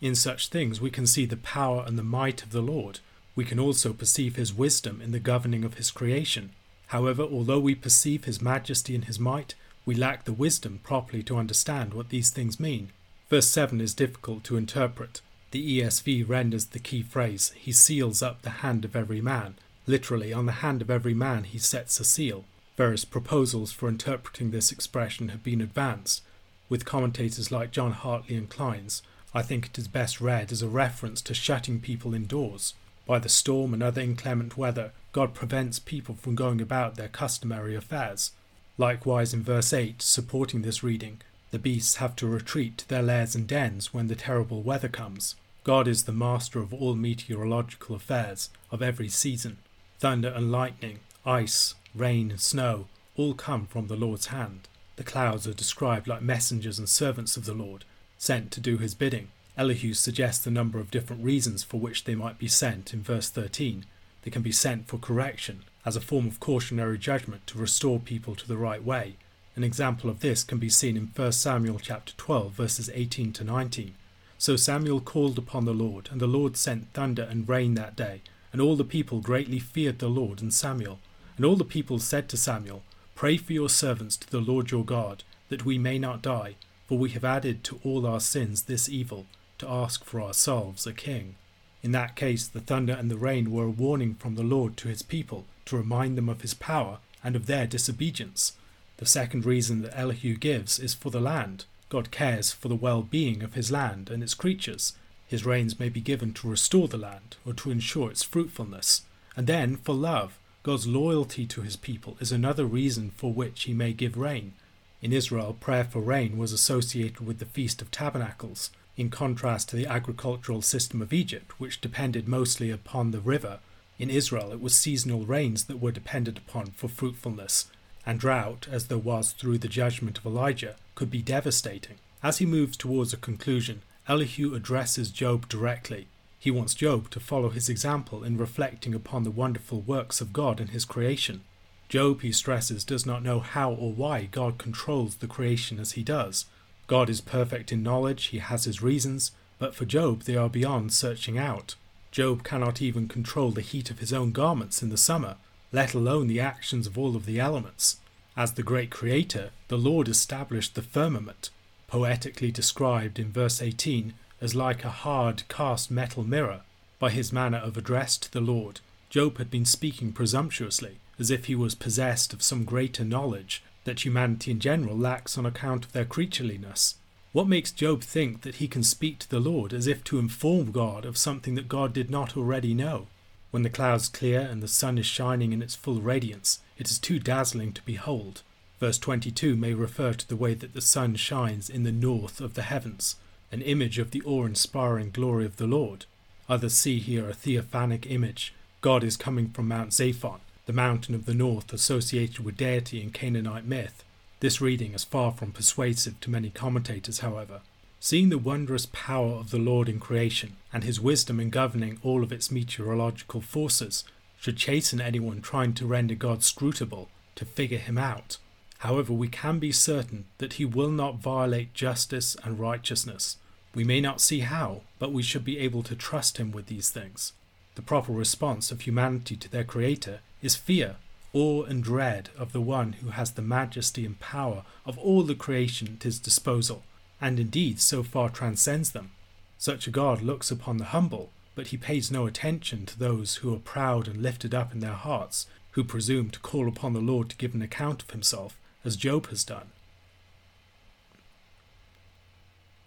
In 0.00 0.14
such 0.14 0.48
things 0.48 0.80
we 0.80 0.90
can 0.90 1.06
see 1.06 1.26
the 1.26 1.36
power 1.36 1.82
and 1.84 1.98
the 1.98 2.04
might 2.04 2.42
of 2.42 2.52
the 2.52 2.62
Lord. 2.62 3.00
We 3.34 3.44
can 3.44 3.58
also 3.58 3.92
perceive 3.92 4.36
his 4.36 4.54
wisdom 4.54 5.00
in 5.00 5.12
the 5.12 5.18
governing 5.18 5.64
of 5.64 5.74
his 5.74 5.90
creation. 5.90 6.50
However, 6.88 7.22
although 7.22 7.58
we 7.58 7.74
perceive 7.74 8.24
his 8.24 8.42
majesty 8.42 8.94
and 8.94 9.04
his 9.04 9.18
might, 9.18 9.54
we 9.86 9.94
lack 9.94 10.24
the 10.24 10.32
wisdom 10.32 10.80
properly 10.82 11.22
to 11.24 11.38
understand 11.38 11.94
what 11.94 12.10
these 12.10 12.30
things 12.30 12.60
mean. 12.60 12.90
Verse 13.30 13.48
7 13.48 13.80
is 13.80 13.94
difficult 13.94 14.44
to 14.44 14.56
interpret. 14.56 15.20
The 15.52 15.80
ESV 15.80 16.28
renders 16.28 16.66
the 16.66 16.78
key 16.78 17.02
phrase, 17.02 17.52
He 17.56 17.72
seals 17.72 18.22
up 18.22 18.42
the 18.42 18.60
hand 18.60 18.84
of 18.84 18.94
every 18.94 19.20
man. 19.20 19.54
Literally, 19.88 20.34
on 20.34 20.44
the 20.44 20.52
hand 20.52 20.82
of 20.82 20.90
every 20.90 21.14
man 21.14 21.44
he 21.44 21.58
sets 21.58 21.98
a 21.98 22.04
seal. 22.04 22.44
Various 22.76 23.06
proposals 23.06 23.72
for 23.72 23.88
interpreting 23.88 24.50
this 24.50 24.70
expression 24.70 25.30
have 25.30 25.42
been 25.42 25.62
advanced. 25.62 26.22
With 26.68 26.84
commentators 26.84 27.50
like 27.50 27.70
John 27.70 27.92
Hartley 27.92 28.36
and 28.36 28.50
Clines, 28.50 29.00
I 29.32 29.40
think 29.40 29.64
it 29.64 29.78
is 29.78 29.88
best 29.88 30.20
read 30.20 30.52
as 30.52 30.60
a 30.60 30.68
reference 30.68 31.22
to 31.22 31.32
shutting 31.32 31.80
people 31.80 32.12
indoors. 32.12 32.74
By 33.06 33.18
the 33.18 33.30
storm 33.30 33.72
and 33.72 33.82
other 33.82 34.02
inclement 34.02 34.58
weather, 34.58 34.92
God 35.12 35.32
prevents 35.32 35.78
people 35.78 36.14
from 36.16 36.34
going 36.34 36.60
about 36.60 36.96
their 36.96 37.08
customary 37.08 37.74
affairs. 37.74 38.32
Likewise, 38.76 39.32
in 39.32 39.42
verse 39.42 39.72
8, 39.72 40.02
supporting 40.02 40.60
this 40.60 40.82
reading, 40.82 41.22
the 41.50 41.58
beasts 41.58 41.96
have 41.96 42.14
to 42.16 42.26
retreat 42.26 42.76
to 42.76 42.88
their 42.88 43.02
lairs 43.02 43.34
and 43.34 43.46
dens 43.46 43.94
when 43.94 44.08
the 44.08 44.14
terrible 44.14 44.60
weather 44.60 44.88
comes. 44.88 45.34
God 45.64 45.88
is 45.88 46.04
the 46.04 46.12
master 46.12 46.60
of 46.60 46.74
all 46.74 46.94
meteorological 46.94 47.96
affairs, 47.96 48.50
of 48.70 48.82
every 48.82 49.08
season. 49.08 49.56
Thunder 49.98 50.28
and 50.28 50.52
lightning, 50.52 51.00
ice, 51.26 51.74
rain, 51.92 52.30
and 52.30 52.40
snow 52.40 52.86
all 53.16 53.34
come 53.34 53.66
from 53.66 53.88
the 53.88 53.96
Lord's 53.96 54.26
hand. 54.26 54.68
The 54.94 55.02
clouds 55.02 55.46
are 55.48 55.52
described 55.52 56.06
like 56.06 56.22
messengers 56.22 56.78
and 56.78 56.88
servants 56.88 57.36
of 57.36 57.46
the 57.46 57.54
Lord, 57.54 57.84
sent 58.16 58.52
to 58.52 58.60
do 58.60 58.78
his 58.78 58.94
bidding. 58.94 59.28
Elihu 59.56 59.94
suggests 59.94 60.46
a 60.46 60.52
number 60.52 60.78
of 60.78 60.92
different 60.92 61.24
reasons 61.24 61.64
for 61.64 61.80
which 61.80 62.04
they 62.04 62.14
might 62.14 62.38
be 62.38 62.46
sent 62.46 62.94
in 62.94 63.02
verse 63.02 63.28
13. 63.28 63.86
They 64.22 64.30
can 64.30 64.42
be 64.42 64.52
sent 64.52 64.86
for 64.86 64.98
correction, 64.98 65.64
as 65.84 65.96
a 65.96 66.00
form 66.00 66.28
of 66.28 66.38
cautionary 66.38 66.98
judgment 66.98 67.46
to 67.48 67.58
restore 67.58 67.98
people 67.98 68.36
to 68.36 68.46
the 68.46 68.56
right 68.56 68.84
way. 68.84 69.16
An 69.56 69.64
example 69.64 70.08
of 70.08 70.20
this 70.20 70.44
can 70.44 70.58
be 70.58 70.68
seen 70.68 70.96
in 70.96 71.10
1 71.14 71.32
Samuel 71.32 71.80
chapter 71.80 72.12
12 72.16 72.52
verses 72.52 72.88
18 72.94 73.32
to 73.32 73.42
19. 73.42 73.94
So 74.38 74.54
Samuel 74.54 75.00
called 75.00 75.38
upon 75.38 75.64
the 75.64 75.74
Lord, 75.74 76.08
and 76.12 76.20
the 76.20 76.28
Lord 76.28 76.56
sent 76.56 76.92
thunder 76.92 77.24
and 77.24 77.48
rain 77.48 77.74
that 77.74 77.96
day, 77.96 78.20
and 78.52 78.60
all 78.60 78.76
the 78.76 78.84
people 78.84 79.20
greatly 79.20 79.58
feared 79.58 79.98
the 79.98 80.08
Lord 80.08 80.40
and 80.42 80.52
Samuel. 80.52 80.98
And 81.36 81.44
all 81.44 81.56
the 81.56 81.64
people 81.64 81.98
said 81.98 82.28
to 82.28 82.36
Samuel, 82.36 82.82
Pray 83.14 83.36
for 83.36 83.52
your 83.52 83.68
servants 83.68 84.16
to 84.16 84.30
the 84.30 84.40
Lord 84.40 84.70
your 84.70 84.84
God, 84.84 85.24
that 85.48 85.64
we 85.64 85.78
may 85.78 85.98
not 85.98 86.22
die, 86.22 86.56
for 86.86 86.98
we 86.98 87.10
have 87.10 87.24
added 87.24 87.64
to 87.64 87.80
all 87.84 88.06
our 88.06 88.20
sins 88.20 88.62
this 88.62 88.88
evil, 88.88 89.26
to 89.58 89.68
ask 89.68 90.04
for 90.04 90.20
ourselves 90.20 90.86
a 90.86 90.92
king. 90.92 91.34
In 91.82 91.92
that 91.92 92.16
case, 92.16 92.46
the 92.46 92.60
thunder 92.60 92.92
and 92.92 93.10
the 93.10 93.16
rain 93.16 93.50
were 93.50 93.64
a 93.64 93.70
warning 93.70 94.14
from 94.14 94.34
the 94.34 94.42
Lord 94.42 94.76
to 94.78 94.88
his 94.88 95.02
people 95.02 95.46
to 95.66 95.76
remind 95.76 96.16
them 96.16 96.28
of 96.28 96.42
his 96.42 96.54
power 96.54 96.98
and 97.22 97.36
of 97.36 97.46
their 97.46 97.66
disobedience. 97.66 98.54
The 98.96 99.06
second 99.06 99.44
reason 99.44 99.82
that 99.82 99.96
Elihu 99.96 100.36
gives 100.36 100.78
is 100.78 100.94
for 100.94 101.10
the 101.10 101.20
land. 101.20 101.66
God 101.88 102.10
cares 102.10 102.52
for 102.52 102.68
the 102.68 102.74
well 102.74 103.02
being 103.02 103.42
of 103.42 103.54
his 103.54 103.70
land 103.70 104.10
and 104.10 104.22
its 104.22 104.34
creatures. 104.34 104.94
His 105.28 105.46
rains 105.46 105.78
may 105.78 105.90
be 105.90 106.00
given 106.00 106.32
to 106.34 106.48
restore 106.48 106.88
the 106.88 106.96
land 106.96 107.36
or 107.46 107.52
to 107.52 107.70
ensure 107.70 108.10
its 108.10 108.22
fruitfulness. 108.22 109.02
And 109.36 109.46
then, 109.46 109.76
for 109.76 109.94
love, 109.94 110.38
God's 110.62 110.86
loyalty 110.86 111.46
to 111.46 111.60
his 111.60 111.76
people 111.76 112.16
is 112.18 112.32
another 112.32 112.64
reason 112.64 113.10
for 113.10 113.32
which 113.32 113.64
he 113.64 113.74
may 113.74 113.92
give 113.92 114.16
rain. 114.16 114.54
In 115.00 115.12
Israel, 115.12 115.56
prayer 115.60 115.84
for 115.84 116.00
rain 116.00 116.38
was 116.38 116.52
associated 116.52 117.20
with 117.20 117.38
the 117.38 117.46
Feast 117.46 117.80
of 117.80 117.90
Tabernacles, 117.90 118.70
in 118.96 119.10
contrast 119.10 119.68
to 119.68 119.76
the 119.76 119.86
agricultural 119.86 120.62
system 120.62 121.00
of 121.00 121.12
Egypt, 121.12 121.60
which 121.60 121.80
depended 121.80 122.26
mostly 122.26 122.70
upon 122.70 123.10
the 123.12 123.20
river. 123.20 123.60
In 123.98 124.10
Israel, 124.10 124.50
it 124.50 124.60
was 124.60 124.74
seasonal 124.74 125.24
rains 125.24 125.64
that 125.64 125.80
were 125.80 125.92
depended 125.92 126.38
upon 126.38 126.72
for 126.72 126.88
fruitfulness, 126.88 127.70
and 128.04 128.18
drought, 128.18 128.66
as 128.70 128.86
there 128.86 128.98
was 128.98 129.32
through 129.32 129.58
the 129.58 129.68
judgment 129.68 130.18
of 130.18 130.26
Elijah, 130.26 130.74
could 130.94 131.10
be 131.10 131.22
devastating. 131.22 131.96
As 132.22 132.38
he 132.38 132.46
moves 132.46 132.76
towards 132.76 133.12
a 133.12 133.18
conclusion, 133.18 133.82
Elihu 134.08 134.54
addresses 134.54 135.10
Job 135.10 135.48
directly. 135.48 136.08
He 136.38 136.50
wants 136.50 136.74
Job 136.74 137.10
to 137.10 137.20
follow 137.20 137.50
his 137.50 137.68
example 137.68 138.24
in 138.24 138.38
reflecting 138.38 138.94
upon 138.94 139.24
the 139.24 139.30
wonderful 139.30 139.82
works 139.82 140.22
of 140.22 140.32
God 140.32 140.60
in 140.60 140.68
his 140.68 140.86
creation. 140.86 141.42
Job, 141.90 142.22
he 142.22 142.32
stresses, 142.32 142.84
does 142.84 143.04
not 143.04 143.22
know 143.22 143.40
how 143.40 143.70
or 143.72 143.92
why 143.92 144.24
God 144.24 144.56
controls 144.56 145.16
the 145.16 145.26
creation 145.26 145.78
as 145.78 145.92
he 145.92 146.02
does. 146.02 146.46
God 146.86 147.10
is 147.10 147.20
perfect 147.20 147.70
in 147.70 147.82
knowledge, 147.82 148.26
he 148.26 148.38
has 148.38 148.64
his 148.64 148.82
reasons, 148.82 149.32
but 149.58 149.74
for 149.74 149.84
Job 149.84 150.22
they 150.22 150.36
are 150.36 150.48
beyond 150.48 150.92
searching 150.92 151.36
out. 151.36 151.74
Job 152.10 152.42
cannot 152.42 152.80
even 152.80 153.08
control 153.08 153.50
the 153.50 153.60
heat 153.60 153.90
of 153.90 153.98
his 153.98 154.12
own 154.12 154.32
garments 154.32 154.82
in 154.82 154.88
the 154.88 154.96
summer, 154.96 155.36
let 155.70 155.92
alone 155.92 156.28
the 156.28 156.40
actions 156.40 156.86
of 156.86 156.96
all 156.96 157.14
of 157.14 157.26
the 157.26 157.38
elements. 157.38 157.98
As 158.36 158.52
the 158.52 158.62
great 158.62 158.90
creator, 158.90 159.50
the 159.68 159.76
Lord 159.76 160.08
established 160.08 160.74
the 160.74 160.82
firmament, 160.82 161.50
poetically 161.88 162.52
described 162.52 163.18
in 163.18 163.32
verse 163.32 163.60
18 163.60 164.14
as 164.40 164.54
like 164.54 164.84
a 164.84 164.90
hard 164.90 165.42
cast 165.48 165.90
metal 165.90 166.22
mirror. 166.22 166.60
By 166.98 167.10
his 167.10 167.32
manner 167.32 167.58
of 167.58 167.76
address 167.76 168.16
to 168.18 168.30
the 168.30 168.40
Lord, 168.40 168.80
Job 169.10 169.38
had 169.38 169.50
been 169.50 169.64
speaking 169.64 170.12
presumptuously, 170.12 170.98
as 171.18 171.30
if 171.30 171.46
he 171.46 171.54
was 171.54 171.74
possessed 171.74 172.32
of 172.32 172.42
some 172.42 172.64
greater 172.64 173.04
knowledge 173.04 173.62
that 173.84 174.04
humanity 174.04 174.50
in 174.50 174.60
general 174.60 174.96
lacks 174.96 175.38
on 175.38 175.46
account 175.46 175.86
of 175.86 175.92
their 175.92 176.04
creatureliness. 176.04 176.94
What 177.32 177.48
makes 177.48 177.72
Job 177.72 178.02
think 178.02 178.42
that 178.42 178.56
he 178.56 178.68
can 178.68 178.82
speak 178.82 179.18
to 179.20 179.30
the 179.30 179.40
Lord 179.40 179.72
as 179.72 179.86
if 179.86 180.04
to 180.04 180.18
inform 180.18 180.72
God 180.72 181.04
of 181.04 181.16
something 181.16 181.54
that 181.54 181.68
God 181.68 181.92
did 181.92 182.10
not 182.10 182.36
already 182.36 182.74
know? 182.74 183.06
When 183.50 183.62
the 183.62 183.70
clouds 183.70 184.08
clear 184.08 184.40
and 184.40 184.62
the 184.62 184.68
sun 184.68 184.98
is 184.98 185.06
shining 185.06 185.52
in 185.52 185.62
its 185.62 185.74
full 185.74 186.00
radiance, 186.00 186.60
it 186.76 186.90
is 186.90 186.98
too 186.98 187.18
dazzling 187.18 187.72
to 187.72 187.82
behold. 187.82 188.42
Verse 188.80 188.98
22 188.98 189.56
may 189.56 189.74
refer 189.74 190.12
to 190.12 190.28
the 190.28 190.36
way 190.36 190.54
that 190.54 190.72
the 190.72 190.80
sun 190.80 191.16
shines 191.16 191.68
in 191.68 191.82
the 191.82 191.92
north 191.92 192.40
of 192.40 192.54
the 192.54 192.62
heavens, 192.62 193.16
an 193.50 193.60
image 193.62 193.98
of 193.98 194.12
the 194.12 194.22
awe 194.22 194.44
inspiring 194.44 195.10
glory 195.10 195.44
of 195.44 195.56
the 195.56 195.66
Lord. 195.66 196.06
Others 196.48 196.74
see 196.74 196.98
here 196.98 197.28
a 197.28 197.34
theophanic 197.34 198.08
image. 198.08 198.54
God 198.80 199.02
is 199.02 199.16
coming 199.16 199.50
from 199.50 199.68
Mount 199.68 199.90
Zaphon, 199.90 200.40
the 200.66 200.72
mountain 200.72 201.14
of 201.14 201.26
the 201.26 201.34
north 201.34 201.72
associated 201.72 202.44
with 202.44 202.56
deity 202.56 203.02
in 203.02 203.10
Canaanite 203.10 203.64
myth. 203.64 204.04
This 204.40 204.60
reading 204.60 204.94
is 204.94 205.02
far 205.02 205.32
from 205.32 205.50
persuasive 205.50 206.20
to 206.20 206.30
many 206.30 206.50
commentators, 206.50 207.18
however. 207.18 207.62
Seeing 207.98 208.28
the 208.28 208.38
wondrous 208.38 208.86
power 208.86 209.32
of 209.32 209.50
the 209.50 209.58
Lord 209.58 209.88
in 209.88 209.98
creation 209.98 210.56
and 210.72 210.84
his 210.84 211.00
wisdom 211.00 211.40
in 211.40 211.50
governing 211.50 211.98
all 212.04 212.22
of 212.22 212.30
its 212.30 212.52
meteorological 212.52 213.40
forces 213.40 214.04
should 214.38 214.56
chasten 214.56 215.00
anyone 215.00 215.40
trying 215.40 215.74
to 215.74 215.86
render 215.86 216.14
God 216.14 216.40
scrutable, 216.40 217.08
to 217.34 217.44
figure 217.44 217.78
him 217.78 217.98
out. 217.98 218.38
However, 218.78 219.12
we 219.12 219.28
can 219.28 219.58
be 219.58 219.72
certain 219.72 220.26
that 220.38 220.54
he 220.54 220.64
will 220.64 220.90
not 220.90 221.18
violate 221.18 221.74
justice 221.74 222.36
and 222.44 222.60
righteousness. 222.60 223.36
We 223.74 223.84
may 223.84 224.00
not 224.00 224.20
see 224.20 224.40
how, 224.40 224.82
but 224.98 225.12
we 225.12 225.22
should 225.22 225.44
be 225.44 225.58
able 225.58 225.82
to 225.84 225.96
trust 225.96 226.38
him 226.38 226.52
with 226.52 226.66
these 226.66 226.90
things. 226.90 227.32
The 227.74 227.82
proper 227.82 228.12
response 228.12 228.70
of 228.70 228.80
humanity 228.80 229.36
to 229.36 229.48
their 229.48 229.64
Creator 229.64 230.20
is 230.42 230.56
fear, 230.56 230.96
awe, 231.32 231.64
and 231.64 231.82
dread 231.82 232.30
of 232.36 232.52
the 232.52 232.60
one 232.60 232.94
who 232.94 233.10
has 233.10 233.32
the 233.32 233.42
majesty 233.42 234.04
and 234.04 234.18
power 234.20 234.64
of 234.86 234.98
all 234.98 235.22
the 235.22 235.34
creation 235.34 235.94
at 235.96 236.02
his 236.04 236.18
disposal, 236.18 236.82
and 237.20 237.38
indeed 237.38 237.80
so 237.80 238.02
far 238.02 238.30
transcends 238.30 238.92
them. 238.92 239.10
Such 239.58 239.86
a 239.86 239.90
God 239.90 240.22
looks 240.22 240.50
upon 240.50 240.78
the 240.78 240.86
humble, 240.86 241.30
but 241.54 241.68
he 241.68 241.76
pays 241.76 242.10
no 242.10 242.26
attention 242.26 242.86
to 242.86 242.98
those 242.98 243.36
who 243.36 243.52
are 243.52 243.58
proud 243.58 244.06
and 244.06 244.22
lifted 244.22 244.54
up 244.54 244.72
in 244.72 244.80
their 244.80 244.92
hearts, 244.92 245.46
who 245.72 245.84
presume 245.84 246.30
to 246.30 246.40
call 246.40 246.68
upon 246.68 246.92
the 246.92 247.00
Lord 247.00 247.28
to 247.30 247.36
give 247.36 247.54
an 247.54 247.62
account 247.62 248.02
of 248.02 248.10
himself, 248.10 248.56
as 248.84 248.96
Job 248.96 249.28
has 249.28 249.44
done. 249.44 249.68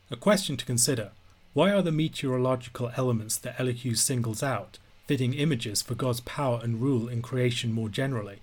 A 0.09 0.15
question 0.15 0.57
to 0.57 0.65
consider 0.65 1.11
why 1.53 1.71
are 1.71 1.81
the 1.81 1.91
meteorological 1.91 2.91
elements 2.95 3.37
that 3.37 3.59
Elihu 3.59 3.95
singles 3.95 4.41
out 4.41 4.79
fitting 5.11 5.33
images 5.33 5.81
for 5.81 5.93
God's 5.93 6.21
power 6.21 6.61
and 6.63 6.81
rule 6.81 7.09
in 7.09 7.21
creation 7.21 7.73
more 7.73 7.89
generally. 7.89 8.39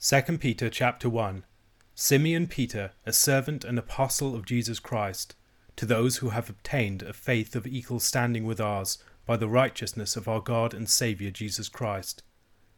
2 0.00 0.36
Peter 0.36 0.68
chapter 0.68 1.08
1 1.08 1.44
Simeon 1.94 2.46
Peter, 2.46 2.90
a 3.06 3.12
servant 3.14 3.64
and 3.64 3.78
apostle 3.78 4.34
of 4.34 4.44
Jesus 4.44 4.78
Christ, 4.78 5.34
to 5.76 5.86
those 5.86 6.18
who 6.18 6.30
have 6.30 6.50
obtained 6.50 7.02
a 7.02 7.12
faith 7.12 7.56
of 7.56 7.66
equal 7.66 8.00
standing 8.00 8.44
with 8.44 8.60
ours 8.60 8.98
by 9.24 9.38
the 9.38 9.48
righteousness 9.48 10.16
of 10.16 10.28
our 10.28 10.40
God 10.40 10.74
and 10.74 10.86
Saviour 10.86 11.30
Jesus 11.30 11.70
Christ. 11.70 12.22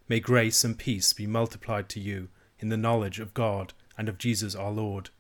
May 0.09 0.21
grace 0.21 0.63
and 0.63 0.79
peace 0.79 1.13
be 1.13 1.27
multiplied 1.27 1.89
to 1.91 2.01
you 2.01 2.29
in 2.61 2.69
the 2.69 2.77
knowledge 2.77 3.19
of 3.19 3.35
God 3.35 3.73
and 3.99 4.09
of 4.09 4.19
Jesus 4.19 4.55
our 4.55 4.71
Lord. 4.71 5.11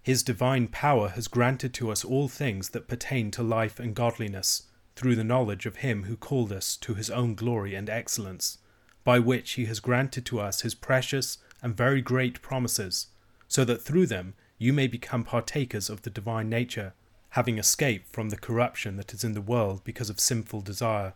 His 0.00 0.22
divine 0.22 0.68
power 0.68 1.08
has 1.08 1.26
granted 1.26 1.74
to 1.74 1.90
us 1.90 2.04
all 2.04 2.28
things 2.28 2.70
that 2.70 2.86
pertain 2.86 3.30
to 3.32 3.42
life 3.42 3.80
and 3.80 3.96
godliness, 3.96 4.62
through 4.94 5.16
the 5.16 5.24
knowledge 5.24 5.66
of 5.66 5.76
Him 5.76 6.04
who 6.04 6.16
called 6.16 6.52
us 6.52 6.76
to 6.78 6.94
His 6.94 7.10
own 7.10 7.34
glory 7.34 7.74
and 7.74 7.90
excellence, 7.90 8.58
by 9.02 9.18
which 9.18 9.52
He 9.52 9.66
has 9.66 9.80
granted 9.80 10.24
to 10.26 10.40
us 10.40 10.60
His 10.60 10.74
precious 10.74 11.38
and 11.60 11.76
very 11.76 12.00
great 12.00 12.40
promises, 12.40 13.08
so 13.48 13.64
that 13.64 13.82
through 13.82 14.06
them 14.06 14.34
you 14.56 14.72
may 14.72 14.86
become 14.86 15.24
partakers 15.24 15.90
of 15.90 16.02
the 16.02 16.10
divine 16.10 16.48
nature, 16.48 16.94
having 17.30 17.58
escaped 17.58 18.12
from 18.12 18.28
the 18.28 18.36
corruption 18.36 18.96
that 18.96 19.12
is 19.12 19.24
in 19.24 19.34
the 19.34 19.40
world 19.40 19.82
because 19.84 20.10
of 20.10 20.20
sinful 20.20 20.60
desire. 20.60 21.14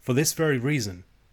For 0.00 0.14
this 0.14 0.32
very 0.32 0.58
reason, 0.58 1.04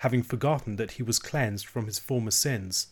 having 0.00 0.22
forgotten 0.22 0.76
that 0.76 0.92
he 0.92 1.02
was 1.02 1.18
cleansed 1.18 1.66
from 1.66 1.84
his 1.86 1.98
former 1.98 2.30
sins. 2.30 2.88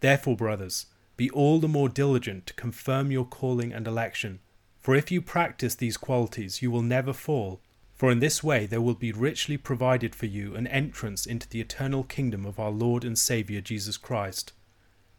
Therefore, 0.00 0.36
brothers, 0.36 0.86
be 1.16 1.30
all 1.30 1.58
the 1.60 1.68
more 1.68 1.88
diligent 1.88 2.46
to 2.46 2.54
confirm 2.54 3.10
your 3.10 3.24
calling 3.24 3.72
and 3.72 3.86
election. 3.86 4.40
For 4.78 4.94
if 4.94 5.10
you 5.10 5.22
practice 5.22 5.74
these 5.74 5.96
qualities, 5.96 6.60
you 6.60 6.70
will 6.70 6.82
never 6.82 7.12
fall. 7.12 7.60
For 7.94 8.10
in 8.10 8.18
this 8.18 8.42
way 8.42 8.66
there 8.66 8.82
will 8.82 8.94
be 8.94 9.12
richly 9.12 9.56
provided 9.56 10.14
for 10.14 10.26
you 10.26 10.54
an 10.54 10.66
entrance 10.66 11.24
into 11.24 11.48
the 11.48 11.60
eternal 11.60 12.04
kingdom 12.04 12.44
of 12.44 12.58
our 12.58 12.70
Lord 12.70 13.04
and 13.04 13.18
Saviour 13.18 13.62
Jesus 13.62 13.96
Christ. 13.96 14.52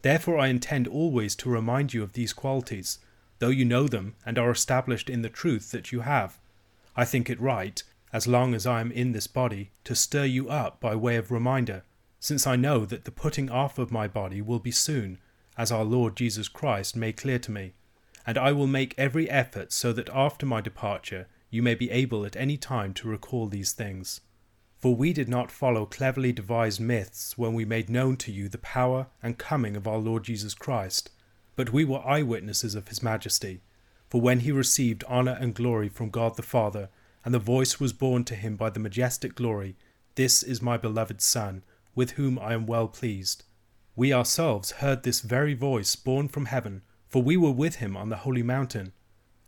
Therefore, 0.02 0.38
I 0.38 0.48
intend 0.48 0.86
always 0.86 1.34
to 1.36 1.48
remind 1.48 1.94
you 1.94 2.02
of 2.02 2.12
these 2.12 2.32
qualities, 2.32 2.98
though 3.40 3.48
you 3.48 3.64
know 3.64 3.88
them 3.88 4.14
and 4.24 4.38
are 4.38 4.50
established 4.50 5.10
in 5.10 5.22
the 5.22 5.28
truth 5.28 5.72
that 5.72 5.90
you 5.90 6.00
have. 6.00 6.38
I 6.94 7.04
think 7.04 7.28
it 7.28 7.40
right, 7.40 7.82
as 8.14 8.28
long 8.28 8.54
as 8.54 8.64
I 8.64 8.80
am 8.80 8.92
in 8.92 9.10
this 9.10 9.26
body, 9.26 9.72
to 9.82 9.96
stir 9.96 10.24
you 10.24 10.48
up 10.48 10.80
by 10.80 10.94
way 10.94 11.16
of 11.16 11.32
reminder, 11.32 11.82
since 12.20 12.46
I 12.46 12.54
know 12.54 12.86
that 12.86 13.04
the 13.04 13.10
putting 13.10 13.50
off 13.50 13.76
of 13.76 13.90
my 13.90 14.06
body 14.06 14.40
will 14.40 14.60
be 14.60 14.70
soon, 14.70 15.18
as 15.58 15.72
our 15.72 15.82
Lord 15.82 16.14
Jesus 16.14 16.46
Christ 16.46 16.94
made 16.94 17.16
clear 17.16 17.40
to 17.40 17.50
me. 17.50 17.74
And 18.24 18.38
I 18.38 18.52
will 18.52 18.68
make 18.68 18.94
every 18.96 19.28
effort 19.28 19.72
so 19.72 19.92
that 19.94 20.08
after 20.10 20.46
my 20.46 20.60
departure 20.60 21.26
you 21.50 21.60
may 21.60 21.74
be 21.74 21.90
able 21.90 22.24
at 22.24 22.36
any 22.36 22.56
time 22.56 22.94
to 22.94 23.08
recall 23.08 23.48
these 23.48 23.72
things. 23.72 24.20
For 24.78 24.94
we 24.94 25.12
did 25.12 25.28
not 25.28 25.50
follow 25.50 25.84
cleverly 25.84 26.30
devised 26.30 26.80
myths 26.80 27.36
when 27.36 27.52
we 27.52 27.64
made 27.64 27.90
known 27.90 28.16
to 28.18 28.30
you 28.30 28.48
the 28.48 28.58
power 28.58 29.08
and 29.24 29.38
coming 29.38 29.74
of 29.74 29.88
our 29.88 29.98
Lord 29.98 30.22
Jesus 30.22 30.54
Christ, 30.54 31.10
but 31.56 31.72
we 31.72 31.84
were 31.84 32.06
eyewitnesses 32.06 32.76
of 32.76 32.86
his 32.86 33.02
majesty. 33.02 33.60
For 34.08 34.20
when 34.20 34.40
he 34.40 34.52
received 34.52 35.02
honour 35.04 35.36
and 35.40 35.52
glory 35.52 35.88
from 35.88 36.10
God 36.10 36.36
the 36.36 36.42
Father, 36.42 36.90
and 37.24 37.32
the 37.32 37.38
voice 37.38 37.80
was 37.80 37.92
borne 37.92 38.24
to 38.24 38.34
him 38.34 38.56
by 38.56 38.70
the 38.70 38.80
majestic 38.80 39.34
glory, 39.34 39.76
This 40.14 40.42
is 40.42 40.60
my 40.60 40.76
beloved 40.76 41.20
Son, 41.20 41.62
with 41.94 42.12
whom 42.12 42.38
I 42.38 42.52
am 42.52 42.66
well 42.66 42.88
pleased. 42.88 43.44
We 43.96 44.12
ourselves 44.12 44.72
heard 44.72 45.02
this 45.02 45.20
very 45.20 45.54
voice 45.54 45.96
borne 45.96 46.28
from 46.28 46.46
heaven, 46.46 46.82
for 47.08 47.22
we 47.22 47.36
were 47.36 47.52
with 47.52 47.76
him 47.76 47.96
on 47.96 48.08
the 48.08 48.16
holy 48.16 48.42
mountain. 48.42 48.92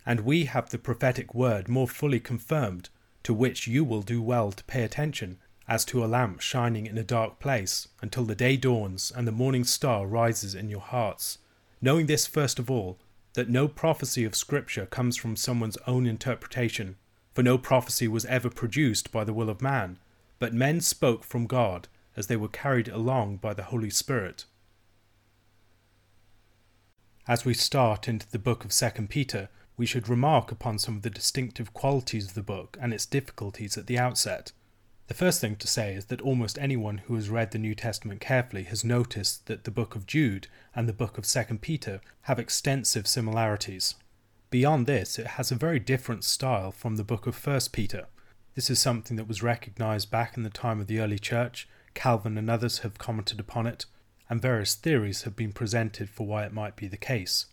And 0.07 0.21
we 0.21 0.45
have 0.45 0.71
the 0.71 0.79
prophetic 0.79 1.35
word 1.35 1.69
more 1.69 1.89
fully 1.89 2.21
confirmed 2.21 2.91
to 3.25 3.35
which 3.35 3.67
you 3.67 3.83
will 3.85 4.03
do 4.03 4.23
well 4.23 4.53
to 4.53 4.63
pay 4.65 4.85
attention, 4.85 5.39
as 5.67 5.85
to 5.85 6.05
a 6.05 6.07
lamp 6.07 6.41
shining 6.41 6.87
in 6.87 6.97
a 6.97 7.03
dark 7.03 7.41
place, 7.41 7.89
until 8.01 8.25
the 8.25 8.37
day 8.37 8.57
dawns 8.57 9.13
and 9.15 9.27
the 9.27 9.33
morning 9.33 9.65
star 9.65 10.07
rises 10.07 10.55
in 10.55 10.71
your 10.71 10.81
hearts. 10.81 11.39
Knowing 11.83 12.07
this 12.07 12.25
first 12.25 12.61
of 12.61 12.71
all, 12.71 13.01
that 13.35 13.51
no 13.51 13.67
prophecy 13.67 14.25
of 14.25 14.37
Scripture 14.37 14.87
comes 14.87 15.17
from 15.17 15.35
someone's 15.35 15.77
own 15.89 16.07
interpretation, 16.07 16.95
for 17.37 17.43
no 17.43 17.59
prophecy 17.59 18.09
was 18.09 18.25
ever 18.25 18.49
produced 18.49 19.13
by 19.13 19.23
the 19.23 19.35
will 19.35 19.51
of 19.51 19.61
man, 19.61 19.99
but 20.39 20.55
men 20.55 20.81
spoke 20.81 21.23
from 21.23 21.47
God 21.47 21.87
as 22.17 22.29
they 22.29 22.37
were 22.37 22.49
carried 22.49 22.89
along 22.89 23.37
by 23.37 23.53
the 23.53 23.65
Holy 23.65 23.91
Spirit. 23.91 24.47
As 27.29 27.45
we 27.45 27.53
start 27.53 28.09
into 28.09 28.27
the 28.31 28.39
book 28.39 28.65
of 28.65 28.73
2 28.73 28.89
Peter, 29.11 29.51
we 29.77 29.85
should 29.85 30.09
remark 30.09 30.51
upon 30.51 30.79
some 30.79 30.97
of 30.97 31.03
the 31.03 31.11
distinctive 31.11 31.75
qualities 31.75 32.29
of 32.29 32.35
the 32.35 32.43
book 32.43 32.79
and 32.81 32.95
its 32.95 33.05
difficulties 33.05 33.77
at 33.77 33.87
the 33.87 33.99
outset. 33.99 34.53
The 35.09 35.13
first 35.13 35.39
thing 35.39 35.57
to 35.57 35.67
say 35.67 35.93
is 35.93 36.07
that 36.07 36.23
almost 36.23 36.59
anyone 36.59 37.03
who 37.07 37.17
has 37.17 37.29
read 37.29 37.51
the 37.51 37.59
New 37.59 37.75
Testament 37.75 38.23
carefully 38.23 38.63
has 38.63 38.83
noticed 38.83 39.45
that 39.45 39.65
the 39.65 39.71
book 39.71 39.95
of 39.95 40.07
Jude 40.07 40.47
and 40.75 40.89
the 40.89 40.95
book 40.95 41.19
of 41.19 41.27
2 41.27 41.59
Peter 41.59 42.01
have 42.23 42.39
extensive 42.39 43.07
similarities. 43.07 43.95
Beyond 44.51 44.87
this, 44.87 45.19
it 45.19 45.27
has 45.27 45.51
a 45.51 45.57
very 45.57 45.79
different 45.79 46.25
style 46.25 46.73
from 46.73 46.97
the 46.97 47.05
book 47.05 47.27
of 47.27 47.47
1 47.47 47.61
Peter. 47.73 48.07
This 48.55 48.71
is 48.71 48.81
something 48.81 49.17
that 49.17 49.29
was 49.29 49.43
recognized 49.43 50.11
back 50.11 50.37
in 50.37 50.43
the 50.43 50.51
time 50.51 50.81
of 50.81 50.87
the 50.87 51.01
early 51.01 51.19
church. 51.19 51.69
Calvin 51.95 52.39
and 52.39 52.49
others 52.49 52.79
have 52.79 52.99
commented 52.99 53.41
upon 53.41 53.67
it, 53.67 53.87
and 54.31 54.41
various 54.41 54.75
theories 54.75 55.23
have 55.23 55.37
been 55.37 55.53
presented 55.53 56.09
for 56.09 56.27
why 56.27 56.45
it 56.45 56.53
might 56.53 56.77
be 56.77 56.89
the 56.89 56.97
case 56.97 57.47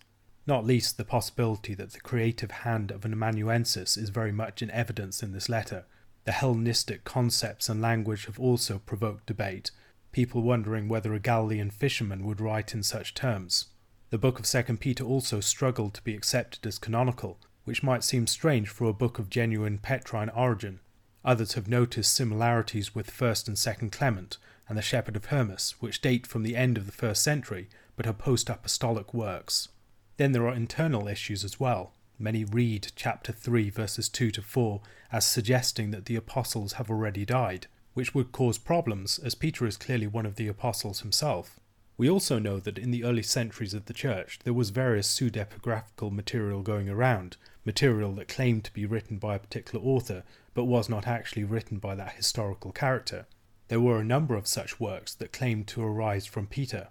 not 0.46 0.66
least 0.66 0.98
the 0.98 1.06
possibility 1.06 1.74
that 1.74 1.92
the 1.92 2.00
creative 2.00 2.52
hand 2.52 2.92
of 2.92 3.06
an 3.06 3.14
amanuensis 3.14 3.96
is 3.96 4.10
very 4.10 4.32
much 4.32 4.62
in 4.62 4.70
evidence 4.72 5.24
in 5.24 5.32
this 5.32 5.48
letter. 5.48 5.86
The 6.26 6.34
Hellenistic 6.34 7.04
concepts 7.04 7.70
and 7.70 7.82
language 7.82 8.26
have 8.26 8.40
also 8.40 8.80
provoked 8.80 9.26
debate, 9.26 9.72
people 10.12 10.42
wondering 10.42 10.88
whether 10.88 11.14
a 11.14 11.20
Galilean 11.20 11.70
fisherman 11.70 12.26
would 12.26 12.42
write 12.42 12.74
in 12.74 12.84
such 12.84 13.14
terms. 13.14 13.68
The 14.14 14.20
book 14.20 14.38
of 14.38 14.46
2 14.46 14.78
Peter 14.78 15.04
also 15.04 15.40
struggled 15.40 15.96
to 15.96 16.04
be 16.04 16.14
accepted 16.14 16.68
as 16.68 16.78
canonical, 16.78 17.40
which 17.64 17.82
might 17.82 18.04
seem 18.04 18.28
strange 18.28 18.70
for 18.70 18.86
a 18.86 18.94
book 18.94 19.18
of 19.18 19.28
genuine 19.28 19.80
Petrine 19.80 20.30
origin. 20.30 20.82
Others 21.26 21.54
have 21.54 21.68
noticed 21.68 22.14
similarities 22.14 22.94
with 22.94 23.10
1st 23.10 23.48
and 23.48 23.58
2nd 23.58 23.92
Clement 23.92 24.38
and 24.70 24.78
the 24.78 24.84
Shepherd 24.84 25.16
of 25.16 25.26
Hermas, 25.26 25.74
which 25.80 26.00
date 26.00 26.28
from 26.28 26.44
the 26.44 26.56
end 26.56 26.78
of 26.78 26.86
the 26.86 26.92
first 26.92 27.24
century 27.24 27.70
but 27.96 28.06
are 28.06 28.14
post 28.14 28.52
apostolic 28.52 29.16
works. 29.16 29.70
Then 30.18 30.32
there 30.32 30.48
are 30.48 30.54
internal 30.54 31.08
issues 31.08 31.44
as 31.44 31.60
well. 31.60 31.94
Many 32.20 32.46
read 32.46 32.92
chapter 32.96 33.32
3, 33.32 33.72
verses 33.72 34.10
2 34.10 34.30
to 34.30 34.44
4 34.44 34.80
as 35.12 35.26
suggesting 35.26 35.90
that 35.90 36.06
the 36.06 36.18
apostles 36.18 36.74
have 36.74 36.92
already 36.92 37.26
died, 37.26 37.66
which 37.96 38.14
would 38.14 38.32
cause 38.32 38.60
problems, 38.60 39.18
as 39.18 39.34
Peter 39.34 39.66
is 39.66 39.76
clearly 39.76 40.06
one 40.06 40.28
of 40.28 40.36
the 40.36 40.48
apostles 40.48 41.00
himself. 41.00 41.60
We 42.04 42.10
also 42.10 42.38
know 42.38 42.60
that 42.60 42.78
in 42.78 42.92
the 42.92 43.06
early 43.06 43.24
centuries 43.24 43.74
of 43.74 43.86
the 43.86 43.94
church 43.94 44.40
there 44.44 44.52
was 44.52 44.72
various 44.72 45.08
pseudepigraphical 45.08 46.12
material 46.12 46.62
going 46.62 46.90
around, 46.90 47.38
material 47.64 48.12
that 48.16 48.28
claimed 48.28 48.66
to 48.66 48.74
be 48.74 48.86
written 48.86 49.20
by 49.20 49.36
a 49.36 49.40
particular 49.40 49.82
author, 49.86 50.26
but 50.54 50.66
was 50.66 50.90
not 50.90 51.08
actually 51.08 51.46
written 51.46 51.78
by 51.78 51.96
that 51.96 52.16
historical 52.16 52.74
character. 52.74 53.26
There 53.70 53.80
were 53.80 54.02
a 54.02 54.04
number 54.04 54.36
of 54.36 54.48
such 54.48 54.82
works 54.82 55.16
that 55.16 55.32
claimed 55.32 55.68
to 55.68 55.82
arise 55.82 56.26
from 56.26 56.46
Peter. 56.46 56.90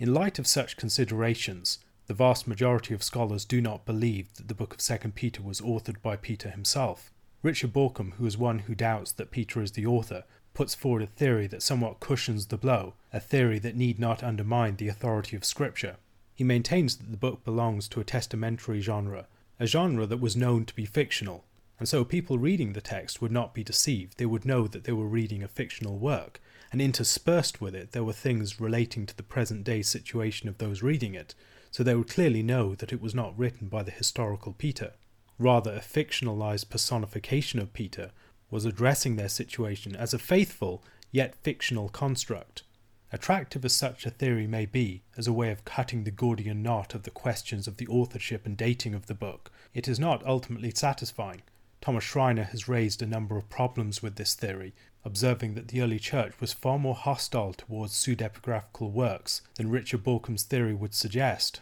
In 0.00 0.12
light 0.12 0.40
of 0.40 0.48
such 0.48 0.76
considerations, 0.76 1.78
the 2.08 2.14
vast 2.14 2.48
majority 2.48 2.94
of 2.94 3.04
scholars 3.04 3.44
do 3.44 3.60
not 3.60 3.86
believe 3.86 4.34
that 4.34 4.48
the 4.48 4.56
book 4.56 4.74
of 4.74 4.80
2 4.80 5.12
Peter 5.14 5.40
was 5.40 5.60
authored 5.60 6.02
by 6.02 6.16
Peter 6.16 6.50
himself. 6.50 7.12
Richard 7.44 7.72
Bauckham, 7.72 8.14
who 8.14 8.26
is 8.26 8.36
one 8.36 8.58
who 8.58 8.74
doubts 8.74 9.12
that 9.12 9.30
Peter 9.30 9.62
is 9.62 9.70
the 9.70 9.86
author, 9.86 10.24
puts 10.58 10.74
forward 10.74 11.02
a 11.02 11.06
theory 11.06 11.46
that 11.46 11.62
somewhat 11.62 12.00
cushions 12.00 12.46
the 12.46 12.56
blow, 12.56 12.94
a 13.12 13.20
theory 13.20 13.60
that 13.60 13.76
need 13.76 13.96
not 13.96 14.24
undermine 14.24 14.74
the 14.74 14.88
authority 14.88 15.36
of 15.36 15.44
Scripture. 15.44 15.94
He 16.34 16.42
maintains 16.42 16.96
that 16.96 17.12
the 17.12 17.16
book 17.16 17.44
belongs 17.44 17.86
to 17.86 18.00
a 18.00 18.04
testamentary 18.04 18.80
genre, 18.80 19.28
a 19.60 19.68
genre 19.68 20.04
that 20.06 20.20
was 20.20 20.34
known 20.34 20.64
to 20.64 20.74
be 20.74 20.84
fictional, 20.84 21.44
and 21.78 21.88
so 21.88 22.04
people 22.04 22.40
reading 22.40 22.72
the 22.72 22.80
text 22.80 23.22
would 23.22 23.30
not 23.30 23.54
be 23.54 23.62
deceived, 23.62 24.18
they 24.18 24.26
would 24.26 24.44
know 24.44 24.66
that 24.66 24.82
they 24.82 24.90
were 24.90 25.06
reading 25.06 25.44
a 25.44 25.46
fictional 25.46 25.96
work, 25.96 26.40
and 26.72 26.82
interspersed 26.82 27.60
with 27.60 27.76
it 27.76 27.92
there 27.92 28.02
were 28.02 28.12
things 28.12 28.60
relating 28.60 29.06
to 29.06 29.16
the 29.16 29.22
present 29.22 29.62
day 29.62 29.80
situation 29.80 30.48
of 30.48 30.58
those 30.58 30.82
reading 30.82 31.14
it, 31.14 31.36
so 31.70 31.84
they 31.84 31.94
would 31.94 32.10
clearly 32.10 32.42
know 32.42 32.74
that 32.74 32.92
it 32.92 33.00
was 33.00 33.14
not 33.14 33.38
written 33.38 33.68
by 33.68 33.84
the 33.84 33.92
historical 33.92 34.52
Peter. 34.52 34.94
Rather, 35.38 35.74
a 35.74 35.78
fictionalized 35.78 36.68
personification 36.68 37.60
of 37.60 37.72
Peter 37.72 38.10
was 38.50 38.64
addressing 38.64 39.16
their 39.16 39.28
situation 39.28 39.94
as 39.94 40.14
a 40.14 40.18
faithful 40.18 40.82
yet 41.10 41.34
fictional 41.42 41.88
construct. 41.88 42.62
Attractive 43.10 43.64
as 43.64 43.72
such 43.72 44.04
a 44.04 44.10
theory 44.10 44.46
may 44.46 44.66
be, 44.66 45.02
as 45.16 45.26
a 45.26 45.32
way 45.32 45.50
of 45.50 45.64
cutting 45.64 46.04
the 46.04 46.10
Gordian 46.10 46.62
knot 46.62 46.94
of 46.94 47.04
the 47.04 47.10
questions 47.10 47.66
of 47.66 47.78
the 47.78 47.86
authorship 47.86 48.44
and 48.44 48.56
dating 48.56 48.94
of 48.94 49.06
the 49.06 49.14
book, 49.14 49.50
it 49.72 49.88
is 49.88 49.98
not 49.98 50.26
ultimately 50.26 50.70
satisfying. 50.70 51.42
Thomas 51.80 52.04
Schreiner 52.04 52.44
has 52.44 52.68
raised 52.68 53.00
a 53.00 53.06
number 53.06 53.38
of 53.38 53.48
problems 53.48 54.02
with 54.02 54.16
this 54.16 54.34
theory, 54.34 54.74
observing 55.04 55.54
that 55.54 55.68
the 55.68 55.80
early 55.80 55.98
church 55.98 56.38
was 56.40 56.52
far 56.52 56.78
more 56.78 56.94
hostile 56.94 57.54
towards 57.54 57.94
pseudepigraphical 57.94 58.92
works 58.92 59.40
than 59.54 59.70
Richard 59.70 60.02
Bauckham's 60.02 60.42
theory 60.42 60.74
would 60.74 60.92
suggest. 60.92 61.60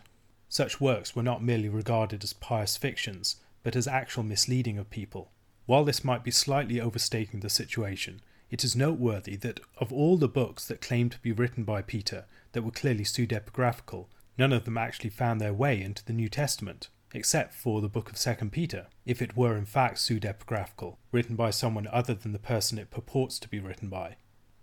Such 0.48 0.80
works 0.80 1.14
were 1.14 1.22
not 1.22 1.44
merely 1.44 1.68
regarded 1.68 2.24
as 2.24 2.32
pious 2.32 2.76
fictions, 2.76 3.36
but 3.62 3.76
as 3.76 3.86
actual 3.86 4.22
misleading 4.22 4.78
of 4.78 4.90
people. 4.90 5.30
While 5.66 5.84
this 5.84 6.04
might 6.04 6.22
be 6.22 6.30
slightly 6.30 6.80
overstating 6.80 7.40
the 7.40 7.50
situation, 7.50 8.20
it 8.50 8.62
is 8.62 8.76
noteworthy 8.76 9.34
that 9.36 9.58
of 9.78 9.92
all 9.92 10.16
the 10.16 10.28
books 10.28 10.66
that 10.68 10.80
claimed 10.80 11.10
to 11.12 11.18
be 11.18 11.32
written 11.32 11.64
by 11.64 11.82
Peter 11.82 12.24
that 12.52 12.62
were 12.62 12.70
clearly 12.70 13.02
pseudepigraphical, 13.02 14.06
none 14.38 14.52
of 14.52 14.64
them 14.64 14.78
actually 14.78 15.10
found 15.10 15.40
their 15.40 15.52
way 15.52 15.82
into 15.82 16.04
the 16.04 16.12
New 16.12 16.28
Testament, 16.28 16.88
except 17.12 17.52
for 17.52 17.80
the 17.80 17.88
book 17.88 18.08
of 18.08 18.16
2 18.16 18.50
Peter, 18.50 18.86
if 19.04 19.20
it 19.20 19.36
were 19.36 19.56
in 19.56 19.64
fact 19.64 19.96
pseudepigraphical, 19.96 20.98
written 21.10 21.34
by 21.34 21.50
someone 21.50 21.88
other 21.88 22.14
than 22.14 22.32
the 22.32 22.38
person 22.38 22.78
it 22.78 22.92
purports 22.92 23.40
to 23.40 23.48
be 23.48 23.58
written 23.58 23.88
by. 23.88 24.16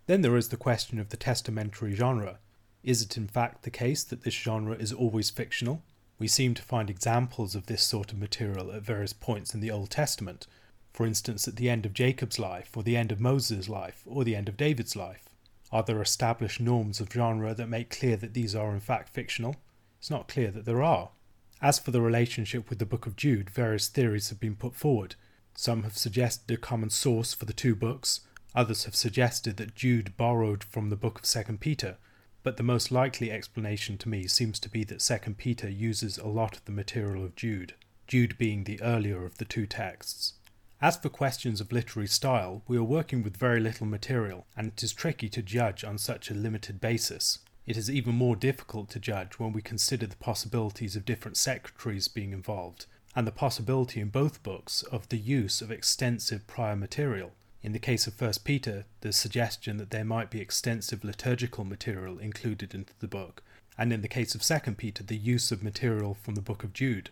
Then 0.06 0.22
there 0.22 0.38
is 0.38 0.50
the 0.50 0.58
question 0.58 1.00
of 1.00 1.10
the 1.10 1.18
testamentary 1.18 1.96
genre. 1.96 2.40
Is 2.82 3.02
it 3.02 3.18
in 3.18 3.28
fact 3.28 3.64
the 3.64 3.70
case 3.70 4.06
that 4.06 4.24
this 4.24 4.34
genre 4.34 4.76
is 4.76 4.94
always 4.94 5.30
fictional? 5.30 5.84
We 6.18 6.28
seem 6.30 6.54
to 6.54 6.62
find 6.62 6.90
examples 6.90 7.56
of 7.56 7.66
this 7.66 7.84
sort 7.84 8.14
of 8.14 8.20
material 8.20 8.72
at 8.72 8.84
various 8.84 9.12
points 9.12 9.54
in 9.54 9.60
the 9.60 9.72
Old 9.72 9.90
Testament, 9.90 10.48
for 10.94 11.06
instance 11.06 11.48
at 11.48 11.56
the 11.56 11.70
end 11.70 11.86
of 11.86 11.94
Jacob's 11.94 12.40
life, 12.40 12.78
or 12.78 12.84
the 12.84 12.96
end 12.96 13.12
of 13.12 13.20
Moses' 13.20 13.68
life, 13.68 14.04
or 14.06 14.24
the 14.24 14.36
end 14.36 14.48
of 14.48 14.56
David's 14.56 14.96
life. 14.96 15.28
Are 15.72 15.84
there 15.84 16.02
established 16.02 16.62
norms 16.62 17.02
of 17.02 17.12
genre 17.12 17.56
that 17.56 17.68
make 17.68 17.90
clear 17.90 18.16
that 18.18 18.36
these 18.36 18.56
are 18.56 18.74
in 18.74 18.80
fact 18.80 19.10
fictional? 19.10 19.56
It's 19.98 20.12
not 20.12 20.28
clear 20.28 20.52
that 20.52 20.66
there 20.66 20.84
are. 20.84 21.10
As 21.64 21.80
for 21.80 21.92
the 21.92 22.02
relationship 22.02 22.70
with 22.70 22.78
the 22.78 22.86
Book 22.86 23.08
of 23.08 23.16
Jude, 23.16 23.50
various 23.50 23.88
theories 23.88 24.30
have 24.30 24.40
been 24.40 24.56
put 24.56 24.76
forward. 24.76 25.16
Some 25.56 25.84
have 25.84 25.98
suggested 25.98 26.54
a 26.54 26.58
common 26.58 26.90
source 26.92 27.34
for 27.34 27.46
the 27.46 27.54
two 27.54 27.76
books, 27.76 28.20
others 28.54 28.84
have 28.84 28.96
suggested 28.96 29.58
that 29.58 29.74
Jude 29.74 30.16
borrowed 30.16 30.64
from 30.64 30.90
the 30.90 30.96
Book 30.96 31.20
of 31.20 31.26
2 31.26 31.58
Peter, 31.58 31.98
but 32.44 32.58
the 32.58 32.64
most 32.64 32.92
likely 32.92 33.32
explanation 33.32 33.98
to 34.00 34.10
me 34.10 34.28
seems 34.28 34.60
to 34.60 34.70
be 34.70 34.84
that 34.84 35.00
2 35.00 35.34
Peter 35.36 35.70
uses 35.70 36.18
a 36.18 36.28
lot 36.28 36.58
of 36.58 36.66
the 36.66 36.72
material 36.72 37.24
of 37.24 37.36
Jude, 37.36 37.74
Jude 38.06 38.38
being 38.38 38.66
the 38.66 38.82
earlier 38.82 39.26
of 39.26 39.38
the 39.38 39.46
two 39.46 39.66
texts. 39.66 40.34
As 40.84 40.98
for 40.98 41.08
questions 41.08 41.62
of 41.62 41.72
literary 41.72 42.10
style, 42.10 42.62
we 42.68 42.76
are 42.76 42.84
working 42.84 43.24
with 43.24 43.38
very 43.38 43.62
little 43.62 43.86
material, 43.86 44.46
and 44.58 44.68
it 44.68 44.84
is 44.84 44.92
tricky 44.92 45.30
to 45.30 45.42
judge 45.42 45.86
on 45.86 45.98
such 45.98 46.30
a 46.30 46.34
limited 46.34 46.82
basis. 46.82 47.40
It 47.66 47.78
is 47.78 47.90
even 47.90 48.16
more 48.16 48.36
difficult 48.36 48.90
to 48.90 49.00
judge 49.00 49.40
when 49.40 49.54
we 49.54 49.62
consider 49.62 50.08
the 50.08 50.18
possibilities 50.18 50.98
of 50.98 51.06
different 51.06 51.38
secretaries 51.38 52.10
being 52.10 52.34
involved, 52.34 52.86
and 53.16 53.26
the 53.26 53.32
possibility 53.32 54.02
in 54.02 54.10
both 54.10 54.44
books 54.44 54.84
of 54.84 55.08
the 55.08 55.18
use 55.18 55.62
of 55.62 55.72
extensive 55.72 56.46
prior 56.48 56.76
material. 56.76 57.32
In 57.62 57.72
the 57.72 57.80
case 57.80 58.06
of 58.06 58.20
1 58.20 58.34
Peter, 58.44 58.84
the 59.00 59.14
suggestion 59.14 59.78
that 59.78 59.92
there 59.92 60.04
might 60.04 60.30
be 60.30 60.42
extensive 60.42 61.06
liturgical 61.06 61.64
material 61.64 62.20
included 62.20 62.76
into 62.76 62.92
the 63.00 63.08
book, 63.08 63.42
and 63.78 63.94
in 63.94 64.02
the 64.02 64.10
case 64.10 64.36
of 64.36 64.44
2 64.44 64.74
Peter, 64.74 65.02
the 65.02 65.16
use 65.16 65.50
of 65.50 65.64
material 65.64 66.14
from 66.14 66.36
the 66.36 66.42
book 66.42 66.62
of 66.62 66.74
Jude. 66.74 67.10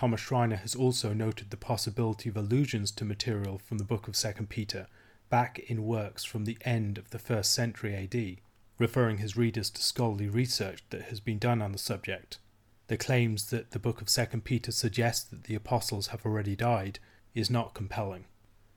Thomas 0.00 0.22
Schreiner 0.22 0.56
has 0.56 0.74
also 0.74 1.12
noted 1.12 1.50
the 1.50 1.58
possibility 1.58 2.30
of 2.30 2.36
allusions 2.38 2.90
to 2.92 3.04
material 3.04 3.58
from 3.58 3.76
the 3.76 3.84
book 3.84 4.08
of 4.08 4.16
Second 4.16 4.48
Peter 4.48 4.86
back 5.28 5.58
in 5.58 5.84
works 5.84 6.24
from 6.24 6.46
the 6.46 6.56
end 6.62 6.96
of 6.96 7.10
the 7.10 7.18
first 7.18 7.52
century 7.52 7.94
AD 7.94 8.38
referring 8.78 9.18
his 9.18 9.36
readers 9.36 9.68
to 9.68 9.82
scholarly 9.82 10.26
research 10.26 10.82
that 10.88 11.02
has 11.02 11.20
been 11.20 11.38
done 11.38 11.60
on 11.60 11.72
the 11.72 11.78
subject. 11.78 12.38
The 12.86 12.96
claims 12.96 13.50
that 13.50 13.72
the 13.72 13.78
book 13.78 14.00
of 14.00 14.08
Second 14.08 14.44
Peter 14.44 14.72
suggests 14.72 15.22
that 15.24 15.44
the 15.44 15.54
apostles 15.54 16.06
have 16.06 16.24
already 16.24 16.56
died 16.56 16.98
is 17.34 17.50
not 17.50 17.74
compelling. 17.74 18.24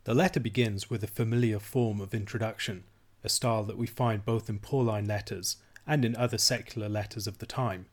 The 0.03 0.13
letter 0.13 0.41
begins 0.41 0.89
with 0.89 1.05
a 1.05 1.07
familiar 1.07 1.59
form 1.59 2.01
of 2.01 2.13
introduction, 2.13 2.83
a 3.23 3.29
style 3.29 3.63
that 3.63 3.77
we 3.77 3.87
find 3.87 4.25
both 4.25 4.49
in 4.49 4.59
Pauline 4.59 5.05
letters 5.05 5.55
and 5.87 6.03
in 6.03 6.17
other 6.17 6.37
secular 6.37 6.89
letters 6.89 7.27
of 7.27 7.37
the 7.37 7.45
time. 7.45 7.85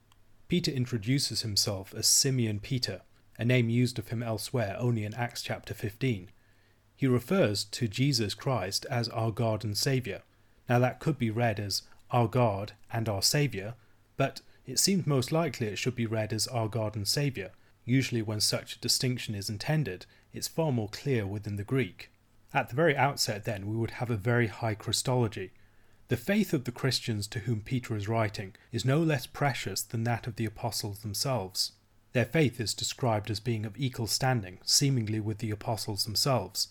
Peter 0.48 0.72
introduces 0.72 1.42
himself 1.42 1.94
as 1.94 2.08
Simeon 2.08 2.58
Peter, 2.58 3.02
a 3.40 3.44
name 3.44 3.70
used 3.70 3.98
of 3.98 4.09
him 4.09 4.22
elsewhere 4.22 4.76
only 4.79 5.03
in 5.03 5.14
Acts 5.14 5.40
chapter 5.40 5.72
15. 5.72 6.29
He 6.94 7.07
refers 7.07 7.64
to 7.64 7.88
Jesus 7.88 8.35
Christ 8.35 8.85
as 8.90 9.09
our 9.09 9.31
God 9.31 9.64
and 9.64 9.74
Saviour. 9.74 10.20
Now, 10.68 10.79
that 10.81 11.00
could 11.00 11.16
be 11.16 11.31
read 11.31 11.59
as 11.59 11.81
our 12.11 12.29
God 12.29 12.72
and 12.92 13.09
our 13.09 13.22
Saviour, 13.22 13.76
but 14.18 14.42
it 14.66 14.79
seems 14.79 15.07
most 15.07 15.33
likely 15.33 15.68
it 15.68 15.79
should 15.79 15.94
be 15.94 16.05
read 16.05 16.35
as 16.35 16.48
our 16.48 16.68
God 16.68 16.94
and 16.94 17.09
Saviour. 17.09 17.48
Usually, 17.87 18.20
when 18.20 18.40
such 18.40 18.76
a 18.76 18.81
distinction 18.81 19.35
is 19.35 19.48
intended, 19.48 20.05
it's 20.35 20.46
far 20.46 20.70
more 20.70 20.90
clear 20.90 21.26
within 21.26 21.57
the 21.57 21.64
Greek. 21.64 22.11
At 22.53 22.68
the 22.68 22.76
very 22.76 22.94
outset, 22.94 23.46
then, 23.46 23.66
we 23.66 23.76
would 23.76 23.92
have 23.92 24.11
a 24.11 24.16
very 24.16 24.48
high 24.48 24.74
Christology. 24.74 25.53
The 26.09 26.18
faith 26.18 26.53
of 26.53 26.64
the 26.64 26.72
Christians 26.72 27.26
to 27.29 27.38
whom 27.38 27.62
Peter 27.62 27.96
is 27.96 28.07
writing 28.07 28.55
is 28.70 28.85
no 28.85 29.00
less 29.00 29.26
precious 29.26 29.81
than 29.81 30.05
that 30.05 30.26
of 30.26 30.37
the 30.37 30.44
apostles 30.44 30.98
themselves. 30.98 31.72
Their 32.12 32.24
faith 32.24 32.60
is 32.60 32.74
described 32.74 33.30
as 33.30 33.38
being 33.38 33.64
of 33.64 33.78
equal 33.78 34.08
standing, 34.08 34.58
seemingly 34.64 35.20
with 35.20 35.38
the 35.38 35.50
apostles 35.50 36.04
themselves. 36.04 36.68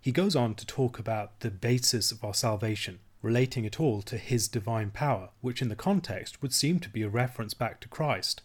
He 0.00 0.12
goes 0.12 0.36
on 0.36 0.54
to 0.54 0.66
talk 0.66 0.98
about 0.98 1.40
the 1.40 1.50
basis 1.50 2.12
of 2.12 2.22
our 2.22 2.34
salvation, 2.34 3.00
relating 3.20 3.64
it 3.64 3.80
all 3.80 4.02
to 4.02 4.16
his 4.16 4.46
divine 4.46 4.90
power, 4.90 5.30
which 5.40 5.60
in 5.60 5.68
the 5.68 5.74
context 5.74 6.40
would 6.40 6.54
seem 6.54 6.78
to 6.80 6.88
be 6.88 7.02
a 7.02 7.08
reference 7.08 7.54
back 7.54 7.80
to 7.80 7.88
Christ. 7.88 8.42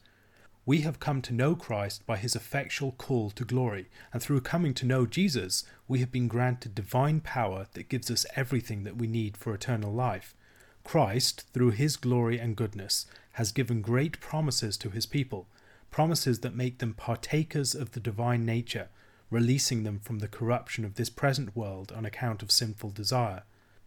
We 0.66 0.82
have 0.82 1.00
come 1.00 1.22
to 1.24 1.34
know 1.34 1.56
Christ 1.56 2.06
by 2.08 2.18
his 2.18 2.36
effectual 2.36 2.94
call 2.94 3.30
to 3.32 3.46
glory, 3.46 3.90
and 4.12 4.22
through 4.22 4.42
coming 4.42 4.74
to 4.76 4.86
know 4.88 5.06
Jesus, 5.06 5.66
we 5.88 6.00
have 6.00 6.12
been 6.12 6.28
granted 6.28 6.74
divine 6.74 7.20
power 7.20 7.68
that 7.74 7.90
gives 7.90 8.10
us 8.10 8.26
everything 8.36 8.84
that 8.86 8.98
we 8.98 9.06
need 9.06 9.38
for 9.38 9.54
eternal 9.54 9.94
life. 9.94 10.34
Christ, 10.84 11.46
through 11.54 11.72
his 11.72 11.96
glory 11.98 12.40
and 12.40 12.56
goodness, 12.56 13.06
has 13.34 13.52
given 13.52 13.82
great 13.82 14.20
promises 14.20 14.78
to 14.78 14.90
his 14.90 15.06
people, 15.06 15.48
promises 15.94 16.40
that 16.40 16.56
make 16.56 16.80
them 16.80 16.92
partakers 16.96 17.76
of 17.76 17.92
the 17.92 18.00
divine 18.00 18.44
nature, 18.44 18.90
releasing 19.30 19.84
them 19.84 20.00
from 20.00 20.18
the 20.18 20.28
corruption 20.28 20.84
of 20.84 20.96
this 20.96 21.10
present 21.10 21.56
world 21.56 21.92
on 21.96 22.04
account 22.04 22.42
of 22.42 22.52
sinful 22.52 22.90
desire. 22.90 23.44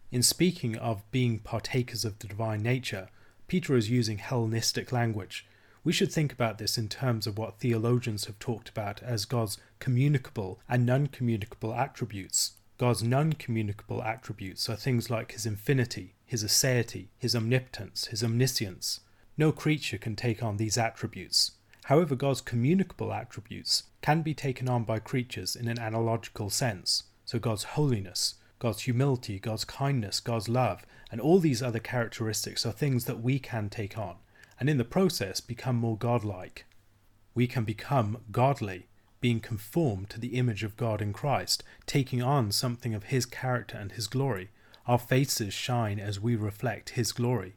In 0.09 0.23
speaking 0.23 0.77
of 0.77 1.03
being 1.11 1.39
partakers 1.39 2.05
of 2.05 2.17
the 2.19 2.27
divine 2.27 2.63
nature, 2.63 3.09
Peter 3.47 3.75
is 3.75 3.89
using 3.89 4.19
Hellenistic 4.19 4.93
language. 4.93 5.45
We 5.83 5.91
should 5.91 6.09
think 6.09 6.31
about 6.31 6.59
this 6.59 6.77
in 6.77 6.87
terms 6.87 7.27
of 7.27 7.37
what 7.37 7.59
theologians 7.59 8.23
have 8.23 8.39
talked 8.39 8.69
about 8.69 9.03
as 9.03 9.25
God's 9.25 9.57
communicable 9.79 10.61
and 10.69 10.85
non 10.85 11.07
communicable 11.07 11.73
attributes. 11.73 12.53
God's 12.77 13.03
non 13.03 13.33
communicable 13.33 14.01
attributes 14.01 14.69
are 14.69 14.77
things 14.77 15.09
like 15.09 15.33
his 15.33 15.45
infinity, 15.45 16.13
his 16.25 16.41
aseity, 16.41 17.07
his 17.17 17.35
omnipotence, 17.35 18.05
his 18.05 18.23
omniscience. 18.23 19.01
No 19.37 19.51
creature 19.51 19.97
can 19.97 20.15
take 20.15 20.41
on 20.41 20.55
these 20.55 20.77
attributes. 20.77 21.51
However, 21.87 22.17
God's 22.17 22.41
communicable 22.41 23.13
attributes 23.13 23.83
can 24.01 24.21
be 24.21 24.33
taken 24.33 24.67
on 24.67 24.83
by 24.83 24.99
creatures 24.99 25.55
in 25.55 25.69
an 25.69 25.79
analogical 25.79 26.49
sense. 26.49 27.03
So, 27.23 27.39
God's 27.39 27.63
holiness, 27.63 28.35
God's 28.59 28.81
humility, 28.81 29.39
God's 29.39 29.63
kindness, 29.63 30.19
God's 30.19 30.49
love, 30.49 30.85
and 31.09 31.21
all 31.21 31.39
these 31.39 31.63
other 31.63 31.79
characteristics 31.79 32.65
are 32.65 32.73
things 32.73 33.05
that 33.05 33.21
we 33.21 33.39
can 33.39 33.69
take 33.69 33.97
on, 33.97 34.17
and 34.59 34.69
in 34.69 34.77
the 34.77 34.83
process 34.83 35.39
become 35.39 35.77
more 35.77 35.95
godlike. 35.95 36.65
We 37.33 37.47
can 37.47 37.63
become 37.63 38.17
godly, 38.33 38.87
being 39.21 39.39
conformed 39.39 40.09
to 40.09 40.19
the 40.19 40.35
image 40.35 40.65
of 40.65 40.75
God 40.75 41.01
in 41.01 41.13
Christ, 41.13 41.63
taking 41.85 42.21
on 42.21 42.51
something 42.51 42.95
of 42.95 43.05
His 43.05 43.25
character 43.25 43.77
and 43.77 43.93
His 43.93 44.07
glory. 44.07 44.49
Our 44.87 44.99
faces 44.99 45.53
shine 45.53 46.01
as 46.01 46.19
we 46.19 46.35
reflect 46.35 46.89
His 46.89 47.13
glory. 47.13 47.55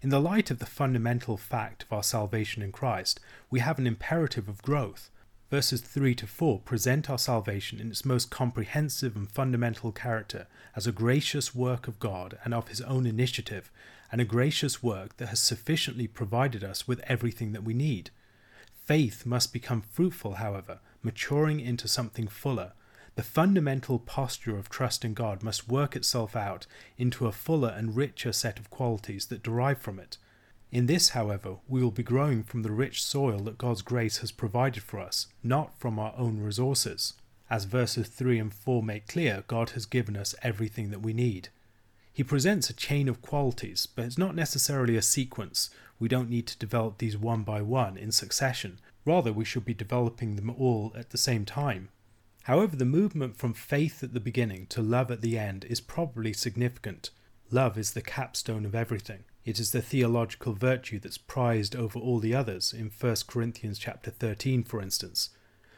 In 0.00 0.10
the 0.10 0.20
light 0.20 0.50
of 0.50 0.58
the 0.58 0.66
fundamental 0.66 1.36
fact 1.36 1.82
of 1.82 1.92
our 1.92 2.02
salvation 2.02 2.62
in 2.62 2.72
Christ, 2.72 3.20
we 3.50 3.60
have 3.60 3.78
an 3.78 3.86
imperative 3.86 4.48
of 4.48 4.62
growth, 4.62 5.10
Verses 5.50 5.80
3 5.80 6.14
to 6.16 6.26
4 6.26 6.60
present 6.60 7.08
our 7.08 7.18
salvation 7.18 7.80
in 7.80 7.88
its 7.88 8.04
most 8.04 8.30
comprehensive 8.30 9.16
and 9.16 9.30
fundamental 9.30 9.92
character 9.92 10.46
as 10.76 10.86
a 10.86 10.92
gracious 10.92 11.54
work 11.54 11.88
of 11.88 11.98
God 11.98 12.38
and 12.44 12.52
of 12.52 12.68
His 12.68 12.82
own 12.82 13.06
initiative, 13.06 13.70
and 14.12 14.20
a 14.20 14.26
gracious 14.26 14.82
work 14.82 15.16
that 15.16 15.28
has 15.28 15.40
sufficiently 15.40 16.06
provided 16.06 16.62
us 16.62 16.86
with 16.86 17.00
everything 17.04 17.52
that 17.52 17.64
we 17.64 17.72
need. 17.72 18.10
Faith 18.84 19.24
must 19.24 19.50
become 19.54 19.80
fruitful, 19.80 20.34
however, 20.34 20.80
maturing 21.02 21.60
into 21.60 21.88
something 21.88 22.28
fuller. 22.28 22.72
The 23.18 23.24
fundamental 23.24 23.98
posture 23.98 24.56
of 24.56 24.68
trust 24.68 25.04
in 25.04 25.12
God 25.12 25.42
must 25.42 25.66
work 25.66 25.96
itself 25.96 26.36
out 26.36 26.68
into 26.96 27.26
a 27.26 27.32
fuller 27.32 27.74
and 27.76 27.96
richer 27.96 28.32
set 28.32 28.60
of 28.60 28.70
qualities 28.70 29.26
that 29.26 29.42
derive 29.42 29.78
from 29.78 29.98
it. 29.98 30.18
In 30.70 30.86
this, 30.86 31.08
however, 31.08 31.56
we 31.66 31.82
will 31.82 31.90
be 31.90 32.04
growing 32.04 32.44
from 32.44 32.62
the 32.62 32.70
rich 32.70 33.02
soil 33.02 33.40
that 33.40 33.58
God's 33.58 33.82
grace 33.82 34.18
has 34.18 34.30
provided 34.30 34.84
for 34.84 35.00
us, 35.00 35.26
not 35.42 35.76
from 35.80 35.98
our 35.98 36.14
own 36.16 36.38
resources. 36.38 37.14
As 37.50 37.64
verses 37.64 38.06
3 38.06 38.38
and 38.38 38.54
4 38.54 38.84
make 38.84 39.08
clear, 39.08 39.42
God 39.48 39.70
has 39.70 39.84
given 39.84 40.16
us 40.16 40.36
everything 40.42 40.90
that 40.92 41.02
we 41.02 41.12
need. 41.12 41.48
He 42.12 42.22
presents 42.22 42.70
a 42.70 42.72
chain 42.72 43.08
of 43.08 43.20
qualities, 43.20 43.88
but 43.96 44.04
it's 44.04 44.16
not 44.16 44.36
necessarily 44.36 44.96
a 44.96 45.02
sequence. 45.02 45.70
We 45.98 46.06
don't 46.06 46.30
need 46.30 46.46
to 46.46 46.58
develop 46.58 46.98
these 46.98 47.16
one 47.16 47.42
by 47.42 47.62
one 47.62 47.96
in 47.96 48.12
succession. 48.12 48.78
Rather, 49.04 49.32
we 49.32 49.44
should 49.44 49.64
be 49.64 49.74
developing 49.74 50.36
them 50.36 50.50
all 50.50 50.92
at 50.96 51.10
the 51.10 51.18
same 51.18 51.44
time. 51.44 51.88
However, 52.44 52.76
the 52.76 52.84
movement 52.84 53.36
from 53.36 53.52
faith 53.52 54.02
at 54.02 54.14
the 54.14 54.20
beginning 54.20 54.66
to 54.68 54.82
love 54.82 55.10
at 55.10 55.20
the 55.20 55.38
end 55.38 55.64
is 55.64 55.80
probably 55.80 56.32
significant. 56.32 57.10
Love 57.50 57.76
is 57.76 57.92
the 57.92 58.02
capstone 58.02 58.64
of 58.64 58.74
everything. 58.74 59.24
It 59.44 59.58
is 59.58 59.72
the 59.72 59.82
theological 59.82 60.52
virtue 60.52 60.98
that's 60.98 61.18
prized 61.18 61.74
over 61.74 61.98
all 61.98 62.18
the 62.18 62.34
others 62.34 62.72
in 62.72 62.90
1 62.90 63.16
Corinthians 63.26 63.78
chapter 63.78 64.10
13 64.10 64.62
for 64.64 64.80
instance. 64.80 65.30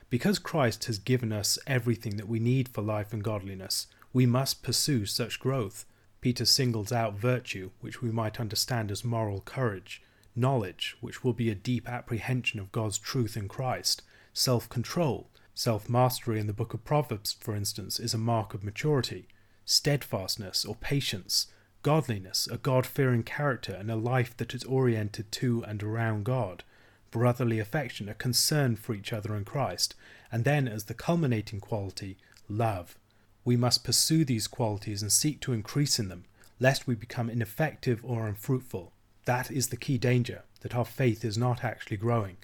Because 0.08 0.40
Christ 0.40 0.86
has 0.86 0.98
given 0.98 1.32
us 1.32 1.56
everything 1.68 2.16
that 2.16 2.28
we 2.28 2.40
need 2.40 2.68
for 2.68 2.82
life 2.82 3.12
and 3.12 3.22
godliness, 3.22 3.86
we 4.12 4.26
must 4.26 4.64
pursue 4.64 5.06
such 5.06 5.38
growth. 5.38 5.86
Peter 6.20 6.44
singles 6.44 6.90
out 6.90 7.14
virtue, 7.14 7.70
which 7.80 8.02
we 8.02 8.10
might 8.10 8.40
understand 8.40 8.90
as 8.90 9.04
moral 9.04 9.40
courage, 9.40 10.02
knowledge, 10.34 10.96
which 11.00 11.22
will 11.22 11.32
be 11.32 11.48
a 11.48 11.54
deep 11.54 11.88
apprehension 11.88 12.58
of 12.58 12.72
God's 12.72 12.98
truth 12.98 13.36
in 13.36 13.46
Christ, 13.46 14.02
self 14.32 14.68
control, 14.68 15.30
self 15.54 15.88
mastery 15.88 16.38
in 16.38 16.46
the 16.46 16.52
book 16.52 16.74
of 16.74 16.84
Proverbs, 16.84 17.32
for 17.32 17.54
instance, 17.54 17.98
is 17.98 18.14
a 18.14 18.18
mark 18.18 18.54
of 18.54 18.64
maturity, 18.64 19.28
steadfastness 19.64 20.64
or 20.64 20.74
patience, 20.76 21.46
godliness, 21.82 22.48
a 22.50 22.58
God 22.58 22.86
fearing 22.86 23.22
character, 23.22 23.72
and 23.72 23.90
a 23.90 23.96
life 23.96 24.36
that 24.36 24.54
is 24.54 24.64
oriented 24.64 25.32
to 25.32 25.64
and 25.64 25.82
around 25.82 26.24
God, 26.24 26.64
brotherly 27.10 27.58
affection, 27.58 28.08
a 28.08 28.14
concern 28.14 28.76
for 28.76 28.94
each 28.94 29.12
other 29.12 29.34
in 29.34 29.44
Christ, 29.44 29.94
and 30.30 30.44
then, 30.44 30.68
as 30.68 30.84
the 30.84 30.94
culminating 30.94 31.60
quality, 31.60 32.16
love. 32.48 32.96
We 33.44 33.56
must 33.56 33.84
pursue 33.84 34.24
these 34.24 34.46
qualities 34.46 35.02
and 35.02 35.10
seek 35.10 35.40
to 35.40 35.52
increase 35.52 35.98
in 35.98 36.08
them, 36.08 36.24
lest 36.58 36.86
we 36.86 36.94
become 36.94 37.30
ineffective 37.30 38.00
or 38.04 38.28
unfruitful. 38.28 38.92
That 39.24 39.50
is 39.50 39.68
the 39.68 39.76
key 39.76 39.98
danger, 39.98 40.42
that 40.60 40.74
our 40.74 40.84
faith 40.84 41.24
is 41.24 41.38
not 41.38 41.64
actually 41.64 41.96
growing. 41.96 42.36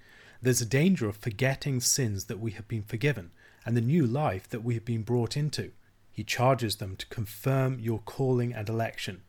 There's 0.43 0.61
a 0.61 0.67
danger 0.67 1.09
of 1.09 1.17
forgetting 1.17 1.81
sins 1.81 2.27
that 2.27 2.41
we 2.41 2.53
have 2.53 2.69
been 2.69 2.83
forgiven, 2.83 3.31
and 3.65 3.77
the 3.77 3.81
new 3.81 4.07
life 4.07 4.49
that 4.51 4.63
we 4.63 4.75
have 4.75 4.85
been 4.85 5.03
brought 5.03 5.37
into. 5.37 5.73
He 6.13 6.25
charges 6.25 6.77
them 6.77 6.97
to 6.97 7.07
confirm 7.07 7.79
your 7.81 8.01
calling 8.01 8.53
and 8.53 8.69
election. 8.69 9.23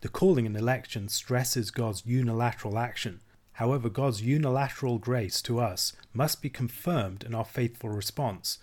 The 0.00 0.08
calling 0.08 0.46
and 0.46 0.56
election 0.56 1.08
stresses 1.08 1.70
God's 1.70 2.06
unilateral 2.06 2.78
action. 2.78 3.20
However, 3.54 3.88
God's 3.88 4.22
unilateral 4.22 4.98
grace 4.98 5.42
to 5.42 5.58
us 5.58 5.92
must 6.12 6.40
be 6.40 6.48
confirmed 6.48 7.24
in 7.24 7.34
our 7.34 7.44
faithful 7.44 7.90
response. 7.90 8.58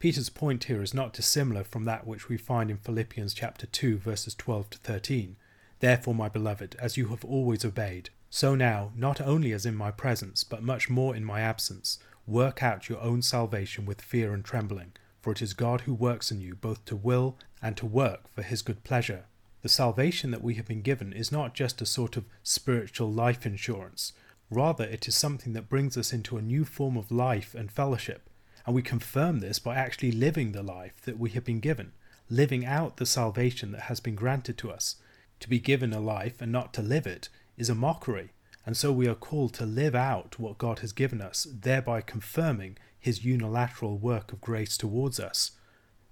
Peter's 0.00 0.30
point 0.30 0.64
here 0.64 0.82
is 0.82 0.92
not 0.92 1.12
dissimilar 1.12 1.62
from 1.62 1.84
that 1.84 2.04
which 2.04 2.28
we 2.28 2.36
find 2.36 2.68
in 2.68 2.76
Philippians 2.78 3.34
chapter 3.34 3.66
2 3.66 3.98
verses 3.98 4.34
12 4.34 4.70
to 4.70 4.78
13. 4.78 5.36
Therefore, 5.78 6.14
my 6.14 6.28
beloved, 6.28 6.74
as 6.80 6.96
you 6.96 7.06
have 7.08 7.24
always 7.24 7.64
obeyed, 7.64 8.10
so 8.34 8.54
now, 8.54 8.92
not 8.96 9.20
only 9.20 9.52
as 9.52 9.66
in 9.66 9.76
my 9.76 9.90
presence, 9.90 10.42
but 10.42 10.62
much 10.62 10.88
more 10.88 11.14
in 11.14 11.22
my 11.22 11.42
absence, 11.42 11.98
work 12.26 12.62
out 12.62 12.88
your 12.88 12.98
own 13.02 13.20
salvation 13.20 13.84
with 13.84 14.00
fear 14.00 14.32
and 14.32 14.42
trembling, 14.42 14.92
for 15.20 15.32
it 15.32 15.42
is 15.42 15.52
God 15.52 15.82
who 15.82 15.92
works 15.92 16.30
in 16.30 16.40
you 16.40 16.54
both 16.54 16.82
to 16.86 16.96
will 16.96 17.36
and 17.60 17.76
to 17.76 17.84
work 17.84 18.32
for 18.34 18.40
his 18.40 18.62
good 18.62 18.84
pleasure. 18.84 19.26
The 19.60 19.68
salvation 19.68 20.30
that 20.30 20.42
we 20.42 20.54
have 20.54 20.66
been 20.66 20.80
given 20.80 21.12
is 21.12 21.30
not 21.30 21.52
just 21.52 21.82
a 21.82 21.86
sort 21.86 22.16
of 22.16 22.24
spiritual 22.42 23.12
life 23.12 23.44
insurance. 23.44 24.14
Rather, 24.48 24.84
it 24.84 25.06
is 25.06 25.14
something 25.14 25.52
that 25.52 25.68
brings 25.68 25.98
us 25.98 26.10
into 26.10 26.38
a 26.38 26.42
new 26.42 26.64
form 26.64 26.96
of 26.96 27.12
life 27.12 27.54
and 27.54 27.70
fellowship. 27.70 28.30
And 28.64 28.74
we 28.74 28.80
confirm 28.80 29.40
this 29.40 29.58
by 29.58 29.74
actually 29.74 30.10
living 30.10 30.52
the 30.52 30.62
life 30.62 31.02
that 31.02 31.18
we 31.18 31.28
have 31.32 31.44
been 31.44 31.60
given, 31.60 31.92
living 32.30 32.64
out 32.64 32.96
the 32.96 33.04
salvation 33.04 33.72
that 33.72 33.82
has 33.82 34.00
been 34.00 34.14
granted 34.14 34.56
to 34.56 34.70
us. 34.70 34.96
To 35.40 35.50
be 35.50 35.58
given 35.58 35.92
a 35.92 36.00
life 36.00 36.40
and 36.40 36.50
not 36.50 36.72
to 36.74 36.82
live 36.82 37.06
it 37.06 37.28
is 37.56 37.68
a 37.68 37.74
mockery. 37.74 38.30
And 38.64 38.76
so 38.76 38.92
we 38.92 39.08
are 39.08 39.14
called 39.14 39.54
to 39.54 39.66
live 39.66 39.94
out 39.94 40.38
what 40.38 40.58
God 40.58 40.78
has 40.80 40.92
given 40.92 41.20
us, 41.20 41.46
thereby 41.50 42.00
confirming 42.00 42.78
his 42.98 43.24
unilateral 43.24 43.98
work 43.98 44.32
of 44.32 44.40
grace 44.40 44.76
towards 44.76 45.18
us. 45.18 45.52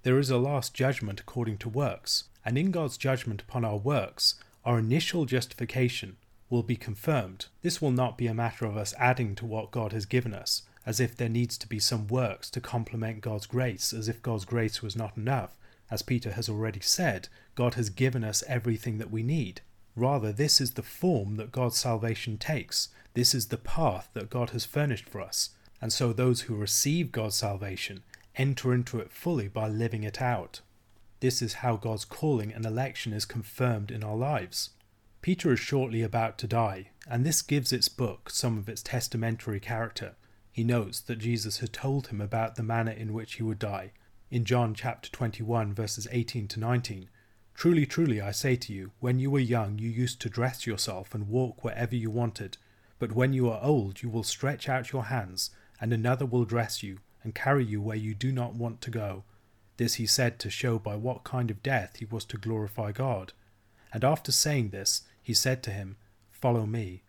There 0.03 0.19
is 0.19 0.31
a 0.31 0.39
last 0.39 0.75
judgment 0.75 1.21
according 1.21 1.59
to 1.59 1.69
works, 1.69 2.25
and 2.45 2.59
in 2.59 2.71
God's 2.71 2.97
judgment 2.97 3.43
upon 3.43 3.65
our 3.65 3.77
works, 3.77 4.35
our 4.65 4.79
initial 4.79 5.27
justification 5.27 6.17
will 6.49 6.65
be 6.65 6.77
confirmed. 6.77 7.47
This 7.63 7.81
will 7.81 7.93
not 7.93 8.19
be 8.19 8.27
a 8.27 8.35
matter 8.35 8.67
of 8.67 8.77
us 8.77 8.93
adding 8.99 9.35
to 9.37 9.47
what 9.47 9.71
God 9.71 9.93
has 9.93 10.05
given 10.05 10.35
us, 10.35 10.63
as 10.85 10.99
if 10.99 11.17
there 11.17 11.29
needs 11.29 11.57
to 11.59 11.69
be 11.69 11.79
some 11.79 12.09
works 12.09 12.51
to 12.51 12.61
complement 12.61 13.21
God's 13.21 13.47
grace, 13.47 13.93
as 13.93 14.09
if 14.09 14.23
God's 14.23 14.45
grace 14.45 14.83
was 14.83 14.97
not 14.97 15.17
enough. 15.17 15.55
As 15.91 16.03
Peter 16.03 16.33
has 16.33 16.49
already 16.49 16.81
said, 16.81 17.29
God 17.55 17.75
has 17.75 17.91
given 17.91 18.25
us 18.25 18.43
everything 18.49 18.99
that 18.99 19.11
we 19.11 19.23
need. 19.23 19.61
Rather, 19.97 20.33
this 20.33 20.61
is 20.61 20.73
the 20.73 20.83
form 20.83 21.37
that 21.37 21.53
God's 21.53 21.79
salvation 21.79 22.39
takes. 22.39 22.89
This 23.15 23.35
is 23.35 23.49
the 23.49 23.57
path 23.57 24.09
that 24.15 24.31
God 24.31 24.51
has 24.51 24.65
furnished 24.65 25.09
for 25.09 25.21
us. 25.21 25.51
And 25.81 25.93
so 25.93 26.13
those 26.13 26.43
who 26.43 26.55
receive 26.55 27.13
God's 27.13 27.37
salvation 27.37 28.03
enter 28.37 28.73
into 28.73 28.99
it 28.99 29.11
fully 29.11 29.49
by 29.49 29.69
living 29.69 30.03
it 30.03 30.21
out. 30.21 30.61
This 31.21 31.43
is 31.43 31.55
how 31.55 31.77
God's 31.77 32.05
calling 32.05 32.53
and 32.53 32.65
election 32.65 33.13
is 33.13 33.25
confirmed 33.25 33.91
in 33.91 34.03
our 34.03 34.17
lives. 34.17 34.71
Peter 35.23 35.53
is 35.53 35.61
shortly 35.61 36.03
about 36.03 36.39
to 36.39 36.47
die, 36.47 36.89
and 37.07 37.27
this 37.27 37.43
gives 37.43 37.73
its 37.73 37.89
book 37.89 38.31
some 38.31 38.57
of 38.57 38.69
its 38.69 38.83
testamentary 38.83 39.61
character. 39.61 40.15
He 40.51 40.65
notes 40.65 41.01
that 41.01 41.19
Jesus 41.19 41.59
had 41.59 41.73
told 41.73 42.07
him 42.07 42.21
about 42.21 42.57
the 42.57 42.63
manner 42.63 42.93
in 42.93 43.13
which 43.13 43.35
he 43.35 43.43
would 43.43 43.59
die. 43.59 43.93
In 44.31 44.45
John 44.45 44.75
chapter 44.75 45.11
21, 45.11 45.75
verses 45.75 46.09
18 46.11 46.49
to 46.49 46.61
19, 46.61 47.11
Truly, 47.61 47.85
truly, 47.85 48.23
I 48.23 48.31
say 48.31 48.57
to 48.57 48.73
you, 48.73 48.93
when 49.01 49.19
you 49.19 49.31
were 49.31 49.39
young, 49.39 49.79
you 49.79 49.91
used 49.91 50.19
to 50.23 50.31
dress 50.31 50.67
yourself 50.67 51.15
and 51.15 51.29
walk 51.29 51.63
wherever 51.63 51.95
you 51.95 52.11
wanted. 52.11 52.57
But 52.99 53.13
when 53.13 53.35
you 53.35 53.51
are 53.51 53.63
old, 53.63 54.01
you 54.01 54.09
will 54.09 54.23
stretch 54.23 54.67
out 54.67 54.93
your 54.93 55.05
hands, 55.05 55.51
and 55.79 55.93
another 55.93 56.25
will 56.25 56.47
dress 56.47 56.83
you 56.83 57.01
and 57.23 57.35
carry 57.35 57.67
you 57.67 57.83
where 57.83 57.99
you 57.99 58.15
do 58.15 58.33
not 58.33 58.55
want 58.55 58.81
to 58.81 58.91
go. 58.91 59.25
This 59.77 59.97
he 59.97 60.07
said 60.07 60.39
to 60.39 60.49
show 60.49 60.79
by 60.79 60.97
what 60.97 61.23
kind 61.23 61.51
of 61.51 61.63
death 61.63 61.97
he 61.99 62.07
was 62.07 62.25
to 62.25 62.39
glorify 62.39 62.93
God. 62.93 63.35
And 63.93 64.05
after 64.05 64.33
saying 64.33 64.71
this, 64.71 65.03
he 65.23 65.35
said 65.35 65.63
to 65.65 65.71
him, 65.71 65.99
Follow 66.31 66.65
me. 66.65 67.03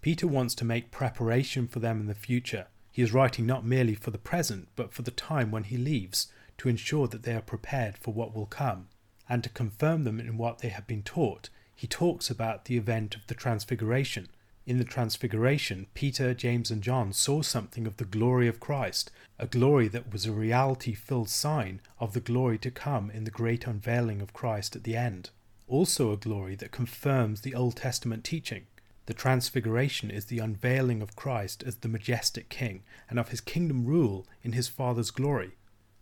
Peter 0.00 0.26
wants 0.26 0.54
to 0.54 0.64
make 0.64 0.90
preparation 0.90 1.68
for 1.68 1.80
them 1.80 2.00
in 2.00 2.06
the 2.06 2.14
future. 2.14 2.68
He 2.92 3.02
is 3.02 3.12
writing 3.12 3.44
not 3.44 3.66
merely 3.66 3.94
for 3.94 4.10
the 4.10 4.16
present, 4.16 4.68
but 4.74 4.94
for 4.94 5.02
the 5.02 5.10
time 5.10 5.50
when 5.50 5.64
he 5.64 5.76
leaves, 5.76 6.32
to 6.56 6.70
ensure 6.70 7.08
that 7.08 7.24
they 7.24 7.34
are 7.34 7.42
prepared 7.42 7.98
for 7.98 8.14
what 8.14 8.34
will 8.34 8.46
come. 8.46 8.88
And 9.28 9.42
to 9.44 9.50
confirm 9.50 10.04
them 10.04 10.18
in 10.20 10.38
what 10.38 10.58
they 10.58 10.68
have 10.68 10.86
been 10.86 11.02
taught, 11.02 11.50
he 11.74 11.86
talks 11.86 12.30
about 12.30 12.64
the 12.64 12.76
event 12.76 13.14
of 13.14 13.26
the 13.26 13.34
Transfiguration, 13.34 14.28
in 14.68 14.76
the 14.76 14.84
Transfiguration, 14.84 15.86
Peter, 15.94 16.34
James, 16.34 16.70
and 16.70 16.82
John 16.82 17.14
saw 17.14 17.40
something 17.40 17.86
of 17.86 17.96
the 17.96 18.04
glory 18.04 18.46
of 18.48 18.60
Christ, 18.60 19.10
a 19.38 19.46
glory 19.46 19.88
that 19.88 20.12
was 20.12 20.26
a 20.26 20.30
reality 20.30 20.92
filled 20.92 21.30
sign 21.30 21.80
of 21.98 22.12
the 22.12 22.20
glory 22.20 22.58
to 22.58 22.70
come 22.70 23.10
in 23.10 23.24
the 23.24 23.30
great 23.30 23.66
unveiling 23.66 24.20
of 24.20 24.34
Christ 24.34 24.76
at 24.76 24.84
the 24.84 24.94
end. 24.94 25.30
Also, 25.68 26.12
a 26.12 26.18
glory 26.18 26.54
that 26.56 26.70
confirms 26.70 27.40
the 27.40 27.54
Old 27.54 27.76
Testament 27.76 28.24
teaching. 28.24 28.66
The 29.06 29.14
Transfiguration 29.14 30.10
is 30.10 30.26
the 30.26 30.40
unveiling 30.40 31.00
of 31.00 31.16
Christ 31.16 31.64
as 31.66 31.76
the 31.76 31.88
majestic 31.88 32.50
King 32.50 32.82
and 33.08 33.18
of 33.18 33.30
his 33.30 33.40
kingdom 33.40 33.86
rule 33.86 34.26
in 34.42 34.52
his 34.52 34.68
Father's 34.68 35.10
glory. 35.10 35.52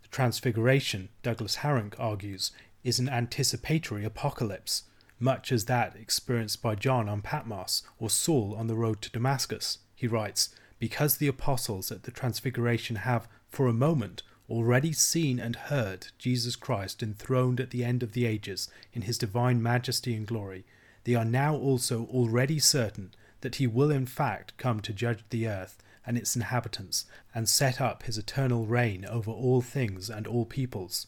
The 0.01 0.09
Transfiguration, 0.09 1.07
Douglas 1.23 1.57
Harink 1.57 1.97
argues, 1.97 2.51
is 2.87 2.99
an 2.99 3.09
anticipatory 3.09 4.05
apocalypse 4.05 4.83
much 5.19 5.51
as 5.51 5.65
that 5.65 5.95
experienced 5.95 6.61
by 6.61 6.73
John 6.73 7.09
on 7.09 7.21
Patmos 7.21 7.83
or 7.99 8.09
Saul 8.09 8.55
on 8.57 8.67
the 8.67 8.75
road 8.75 9.01
to 9.01 9.11
Damascus. 9.11 9.79
He 9.93 10.07
writes, 10.07 10.49
Because 10.79 11.17
the 11.17 11.27
apostles 11.27 11.91
at 11.91 12.03
the 12.03 12.11
Transfiguration 12.11 12.97
have, 12.97 13.27
for 13.49 13.67
a 13.67 13.73
moment, 13.73 14.23
already 14.49 14.93
seen 14.93 15.37
and 15.37 15.55
heard 15.55 16.07
Jesus 16.17 16.55
Christ 16.55 17.03
enthroned 17.03 17.59
at 17.59 17.71
the 17.71 17.83
end 17.83 18.03
of 18.03 18.13
the 18.13 18.25
ages 18.25 18.69
in 18.93 19.01
his 19.01 19.17
divine 19.17 19.61
majesty 19.61 20.15
and 20.15 20.25
glory, 20.25 20.65
they 21.03 21.15
are 21.15 21.25
now 21.25 21.55
also 21.55 22.05
already 22.05 22.59
certain 22.59 23.13
that 23.41 23.55
he 23.55 23.67
will 23.67 23.91
in 23.91 24.05
fact 24.05 24.55
come 24.57 24.79
to 24.79 24.93
judge 24.93 25.23
the 25.29 25.45
earth 25.47 25.83
and 26.05 26.17
its 26.17 26.37
inhabitants, 26.37 27.03
and 27.35 27.49
set 27.49 27.81
up 27.81 28.03
his 28.03 28.17
eternal 28.17 28.65
reign 28.65 29.03
over 29.03 29.29
all 29.29 29.59
things 29.61 30.09
and 30.09 30.25
all 30.25 30.45
peoples. 30.45 31.07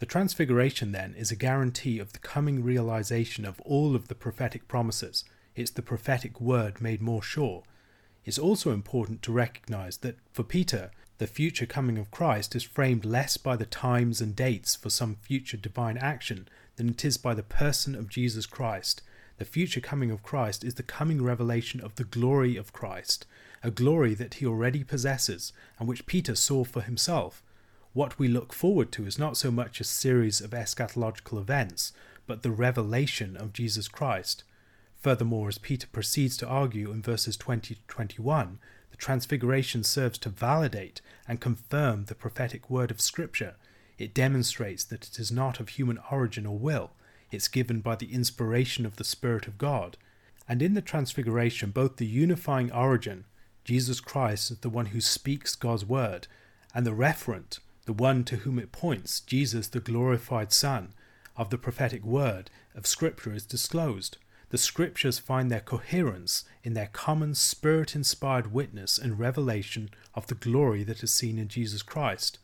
The 0.00 0.06
Transfiguration, 0.06 0.92
then, 0.92 1.14
is 1.14 1.30
a 1.30 1.36
guarantee 1.36 1.98
of 1.98 2.12
the 2.12 2.18
coming 2.18 2.64
realization 2.64 3.44
of 3.44 3.60
all 3.60 3.94
of 3.94 4.08
the 4.08 4.14
prophetic 4.14 4.66
promises. 4.66 5.24
It's 5.54 5.70
the 5.70 5.82
prophetic 5.82 6.40
word 6.40 6.80
made 6.80 7.00
more 7.00 7.22
sure. 7.22 7.62
It's 8.24 8.38
also 8.38 8.72
important 8.72 9.22
to 9.22 9.32
recognize 9.32 9.98
that 9.98 10.16
for 10.32 10.42
Peter, 10.42 10.90
the 11.18 11.28
future 11.28 11.66
coming 11.66 11.96
of 11.96 12.10
Christ 12.10 12.56
is 12.56 12.64
framed 12.64 13.04
less 13.04 13.36
by 13.36 13.54
the 13.54 13.66
times 13.66 14.20
and 14.20 14.34
dates 14.34 14.74
for 14.74 14.90
some 14.90 15.14
future 15.14 15.56
divine 15.56 15.96
action 15.96 16.48
than 16.74 16.88
it 16.88 17.04
is 17.04 17.16
by 17.16 17.34
the 17.34 17.44
person 17.44 17.94
of 17.94 18.08
Jesus 18.08 18.46
Christ. 18.46 19.00
The 19.38 19.44
future 19.44 19.80
coming 19.80 20.10
of 20.10 20.24
Christ 20.24 20.64
is 20.64 20.74
the 20.74 20.82
coming 20.82 21.22
revelation 21.22 21.80
of 21.80 21.94
the 21.94 22.04
glory 22.04 22.56
of 22.56 22.72
Christ, 22.72 23.26
a 23.62 23.70
glory 23.70 24.14
that 24.14 24.34
he 24.34 24.46
already 24.46 24.82
possesses 24.82 25.52
and 25.78 25.86
which 25.86 26.06
Peter 26.06 26.34
saw 26.34 26.64
for 26.64 26.80
himself. 26.80 27.43
What 27.94 28.18
we 28.18 28.26
look 28.26 28.52
forward 28.52 28.90
to 28.92 29.06
is 29.06 29.20
not 29.20 29.36
so 29.36 29.52
much 29.52 29.80
a 29.80 29.84
series 29.84 30.40
of 30.40 30.50
eschatological 30.50 31.40
events, 31.40 31.92
but 32.26 32.42
the 32.42 32.50
revelation 32.50 33.36
of 33.36 33.52
Jesus 33.52 33.86
Christ. 33.86 34.42
Furthermore, 35.00 35.46
as 35.46 35.58
Peter 35.58 35.86
proceeds 35.86 36.36
to 36.38 36.48
argue 36.48 36.90
in 36.90 37.02
verses 37.02 37.36
20 37.36 37.76
to 37.76 37.80
21, 37.86 38.58
the 38.90 38.96
Transfiguration 38.96 39.84
serves 39.84 40.18
to 40.18 40.28
validate 40.28 41.02
and 41.28 41.40
confirm 41.40 42.06
the 42.06 42.16
prophetic 42.16 42.68
word 42.68 42.90
of 42.90 43.00
Scripture. 43.00 43.54
It 43.96 44.12
demonstrates 44.12 44.82
that 44.82 45.06
it 45.06 45.20
is 45.20 45.30
not 45.30 45.60
of 45.60 45.68
human 45.68 46.00
origin 46.10 46.46
or 46.46 46.58
will, 46.58 46.90
it's 47.30 47.46
given 47.46 47.80
by 47.80 47.94
the 47.94 48.12
inspiration 48.12 48.84
of 48.84 48.96
the 48.96 49.04
Spirit 49.04 49.46
of 49.46 49.56
God. 49.56 49.98
And 50.48 50.62
in 50.62 50.74
the 50.74 50.82
Transfiguration, 50.82 51.70
both 51.70 51.98
the 51.98 52.06
unifying 52.06 52.72
origin, 52.72 53.24
Jesus 53.62 54.00
Christ, 54.00 54.50
as 54.50 54.58
the 54.58 54.68
one 54.68 54.86
who 54.86 55.00
speaks 55.00 55.54
God's 55.54 55.84
word, 55.84 56.26
and 56.74 56.84
the 56.84 56.90
referent, 56.90 57.60
the 57.86 57.92
one 57.92 58.24
to 58.24 58.36
whom 58.36 58.58
it 58.58 58.72
points, 58.72 59.20
Jesus, 59.20 59.68
the 59.68 59.80
glorified 59.80 60.52
Son, 60.52 60.94
of 61.36 61.50
the 61.50 61.58
prophetic 61.58 62.04
word 62.04 62.50
of 62.74 62.86
Scripture 62.86 63.34
is 63.34 63.44
disclosed. 63.44 64.18
The 64.50 64.58
Scriptures 64.58 65.18
find 65.18 65.50
their 65.50 65.60
coherence 65.60 66.44
in 66.62 66.74
their 66.74 66.88
common 66.92 67.34
spirit 67.34 67.94
inspired 67.94 68.52
witness 68.52 68.98
and 68.98 69.18
revelation 69.18 69.90
of 70.14 70.28
the 70.28 70.34
glory 70.34 70.84
that 70.84 71.02
is 71.02 71.12
seen 71.12 71.38
in 71.38 71.48
Jesus 71.48 71.82
Christ. 71.82 72.38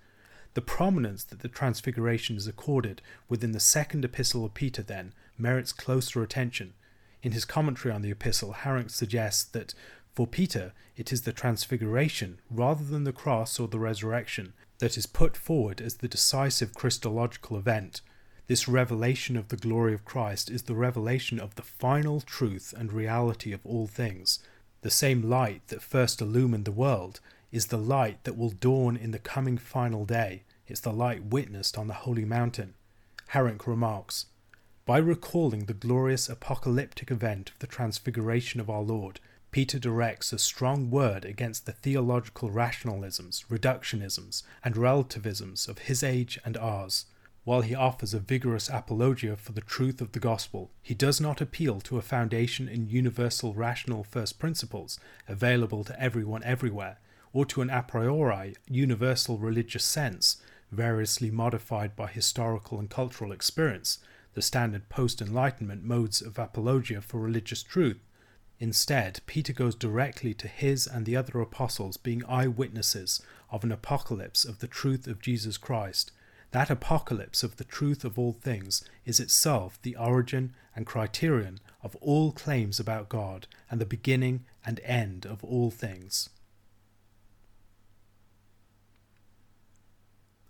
The 0.54 0.60
prominence 0.60 1.22
that 1.24 1.38
the 1.38 1.48
Transfiguration 1.48 2.36
is 2.36 2.48
accorded 2.48 3.00
within 3.28 3.52
the 3.52 3.60
second 3.60 4.04
epistle 4.04 4.44
of 4.44 4.54
Peter, 4.54 4.82
then, 4.82 5.12
merits 5.38 5.72
closer 5.72 6.22
attention. 6.22 6.74
In 7.22 7.32
his 7.32 7.44
commentary 7.44 7.94
on 7.94 8.02
the 8.02 8.10
epistle, 8.10 8.56
Harink 8.62 8.90
suggests 8.90 9.44
that 9.44 9.74
for 10.12 10.26
Peter 10.26 10.72
it 10.96 11.12
is 11.12 11.22
the 11.22 11.32
Transfiguration, 11.32 12.40
rather 12.50 12.84
than 12.84 13.04
the 13.04 13.12
cross 13.12 13.60
or 13.60 13.68
the 13.68 13.78
resurrection, 13.78 14.52
that 14.80 14.98
is 14.98 15.06
put 15.06 15.36
forward 15.36 15.80
as 15.80 15.96
the 15.96 16.08
decisive 16.08 16.74
Christological 16.74 17.56
event. 17.56 18.00
This 18.46 18.66
revelation 18.66 19.36
of 19.36 19.48
the 19.48 19.56
glory 19.56 19.94
of 19.94 20.04
Christ 20.04 20.50
is 20.50 20.64
the 20.64 20.74
revelation 20.74 21.38
of 21.38 21.54
the 21.54 21.62
final 21.62 22.20
truth 22.20 22.74
and 22.76 22.92
reality 22.92 23.52
of 23.52 23.60
all 23.64 23.86
things. 23.86 24.40
The 24.82 24.90
same 24.90 25.22
light 25.22 25.68
that 25.68 25.82
first 25.82 26.20
illumined 26.20 26.64
the 26.64 26.72
world 26.72 27.20
is 27.52 27.66
the 27.66 27.78
light 27.78 28.24
that 28.24 28.36
will 28.36 28.50
dawn 28.50 28.96
in 28.96 29.10
the 29.10 29.18
coming 29.18 29.58
final 29.58 30.04
day. 30.04 30.42
It's 30.66 30.80
the 30.80 30.92
light 30.92 31.24
witnessed 31.24 31.76
on 31.76 31.86
the 31.86 31.94
holy 31.94 32.24
mountain. 32.24 32.74
Harink 33.32 33.66
remarks 33.66 34.26
By 34.86 34.98
recalling 34.98 35.66
the 35.66 35.74
glorious 35.74 36.28
apocalyptic 36.28 37.10
event 37.10 37.50
of 37.50 37.58
the 37.58 37.66
transfiguration 37.66 38.60
of 38.60 38.70
our 38.70 38.82
Lord, 38.82 39.20
Peter 39.50 39.78
directs 39.78 40.32
a 40.32 40.38
strong 40.38 40.90
word 40.90 41.24
against 41.24 41.66
the 41.66 41.72
theological 41.72 42.50
rationalisms, 42.50 43.44
reductionisms, 43.50 44.44
and 44.64 44.76
relativisms 44.76 45.68
of 45.68 45.78
his 45.78 46.04
age 46.04 46.38
and 46.44 46.56
ours. 46.56 47.06
While 47.42 47.62
he 47.62 47.74
offers 47.74 48.14
a 48.14 48.20
vigorous 48.20 48.68
apologia 48.68 49.36
for 49.36 49.52
the 49.52 49.60
truth 49.60 50.00
of 50.00 50.12
the 50.12 50.20
gospel, 50.20 50.70
he 50.82 50.94
does 50.94 51.20
not 51.20 51.40
appeal 51.40 51.80
to 51.80 51.98
a 51.98 52.02
foundation 52.02 52.68
in 52.68 52.88
universal 52.88 53.54
rational 53.54 54.04
first 54.04 54.38
principles 54.38 55.00
available 55.26 55.82
to 55.84 56.00
everyone 56.00 56.44
everywhere, 56.44 56.98
or 57.32 57.44
to 57.46 57.62
an 57.62 57.70
a 57.70 57.82
priori 57.82 58.54
universal 58.68 59.38
religious 59.38 59.84
sense, 59.84 60.36
variously 60.70 61.30
modified 61.30 61.96
by 61.96 62.06
historical 62.06 62.78
and 62.78 62.90
cultural 62.90 63.32
experience, 63.32 63.98
the 64.34 64.42
standard 64.42 64.88
post 64.88 65.20
Enlightenment 65.20 65.82
modes 65.82 66.22
of 66.22 66.38
apologia 66.38 67.00
for 67.00 67.18
religious 67.18 67.64
truth. 67.64 67.98
Instead, 68.62 69.22
Peter 69.24 69.54
goes 69.54 69.74
directly 69.74 70.34
to 70.34 70.46
his 70.46 70.86
and 70.86 71.06
the 71.06 71.16
other 71.16 71.40
apostles 71.40 71.96
being 71.96 72.22
eyewitnesses 72.26 73.22
of 73.50 73.64
an 73.64 73.72
apocalypse 73.72 74.44
of 74.44 74.58
the 74.58 74.68
truth 74.68 75.06
of 75.06 75.22
Jesus 75.22 75.56
Christ. 75.56 76.12
That 76.50 76.68
apocalypse 76.68 77.42
of 77.42 77.56
the 77.56 77.64
truth 77.64 78.04
of 78.04 78.18
all 78.18 78.34
things 78.34 78.84
is 79.06 79.18
itself 79.18 79.80
the 79.80 79.96
origin 79.96 80.52
and 80.76 80.84
criterion 80.84 81.58
of 81.82 81.96
all 81.96 82.32
claims 82.32 82.78
about 82.78 83.08
God 83.08 83.46
and 83.70 83.80
the 83.80 83.86
beginning 83.86 84.44
and 84.66 84.78
end 84.80 85.24
of 85.24 85.42
all 85.42 85.70
things. 85.70 86.28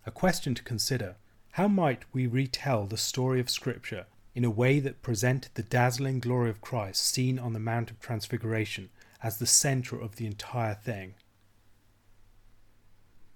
A 0.04 0.10
question 0.10 0.56
to 0.56 0.64
consider 0.64 1.14
how 1.52 1.68
might 1.68 2.02
we 2.12 2.26
retell 2.26 2.86
the 2.86 2.96
story 2.96 3.38
of 3.38 3.50
Scripture 3.50 4.06
in 4.34 4.44
a 4.44 4.50
way 4.50 4.80
that 4.80 5.02
presented 5.02 5.52
the 5.54 5.62
dazzling 5.62 6.20
glory 6.20 6.50
of 6.50 6.60
Christ 6.60 7.04
seen 7.04 7.38
on 7.38 7.52
the 7.52 7.58
Mount 7.58 7.90
of 7.90 8.00
Transfiguration 8.00 8.90
as 9.22 9.38
the 9.38 9.46
centre 9.46 10.00
of 10.00 10.16
the 10.16 10.26
entire 10.26 10.74
thing? 10.74 11.14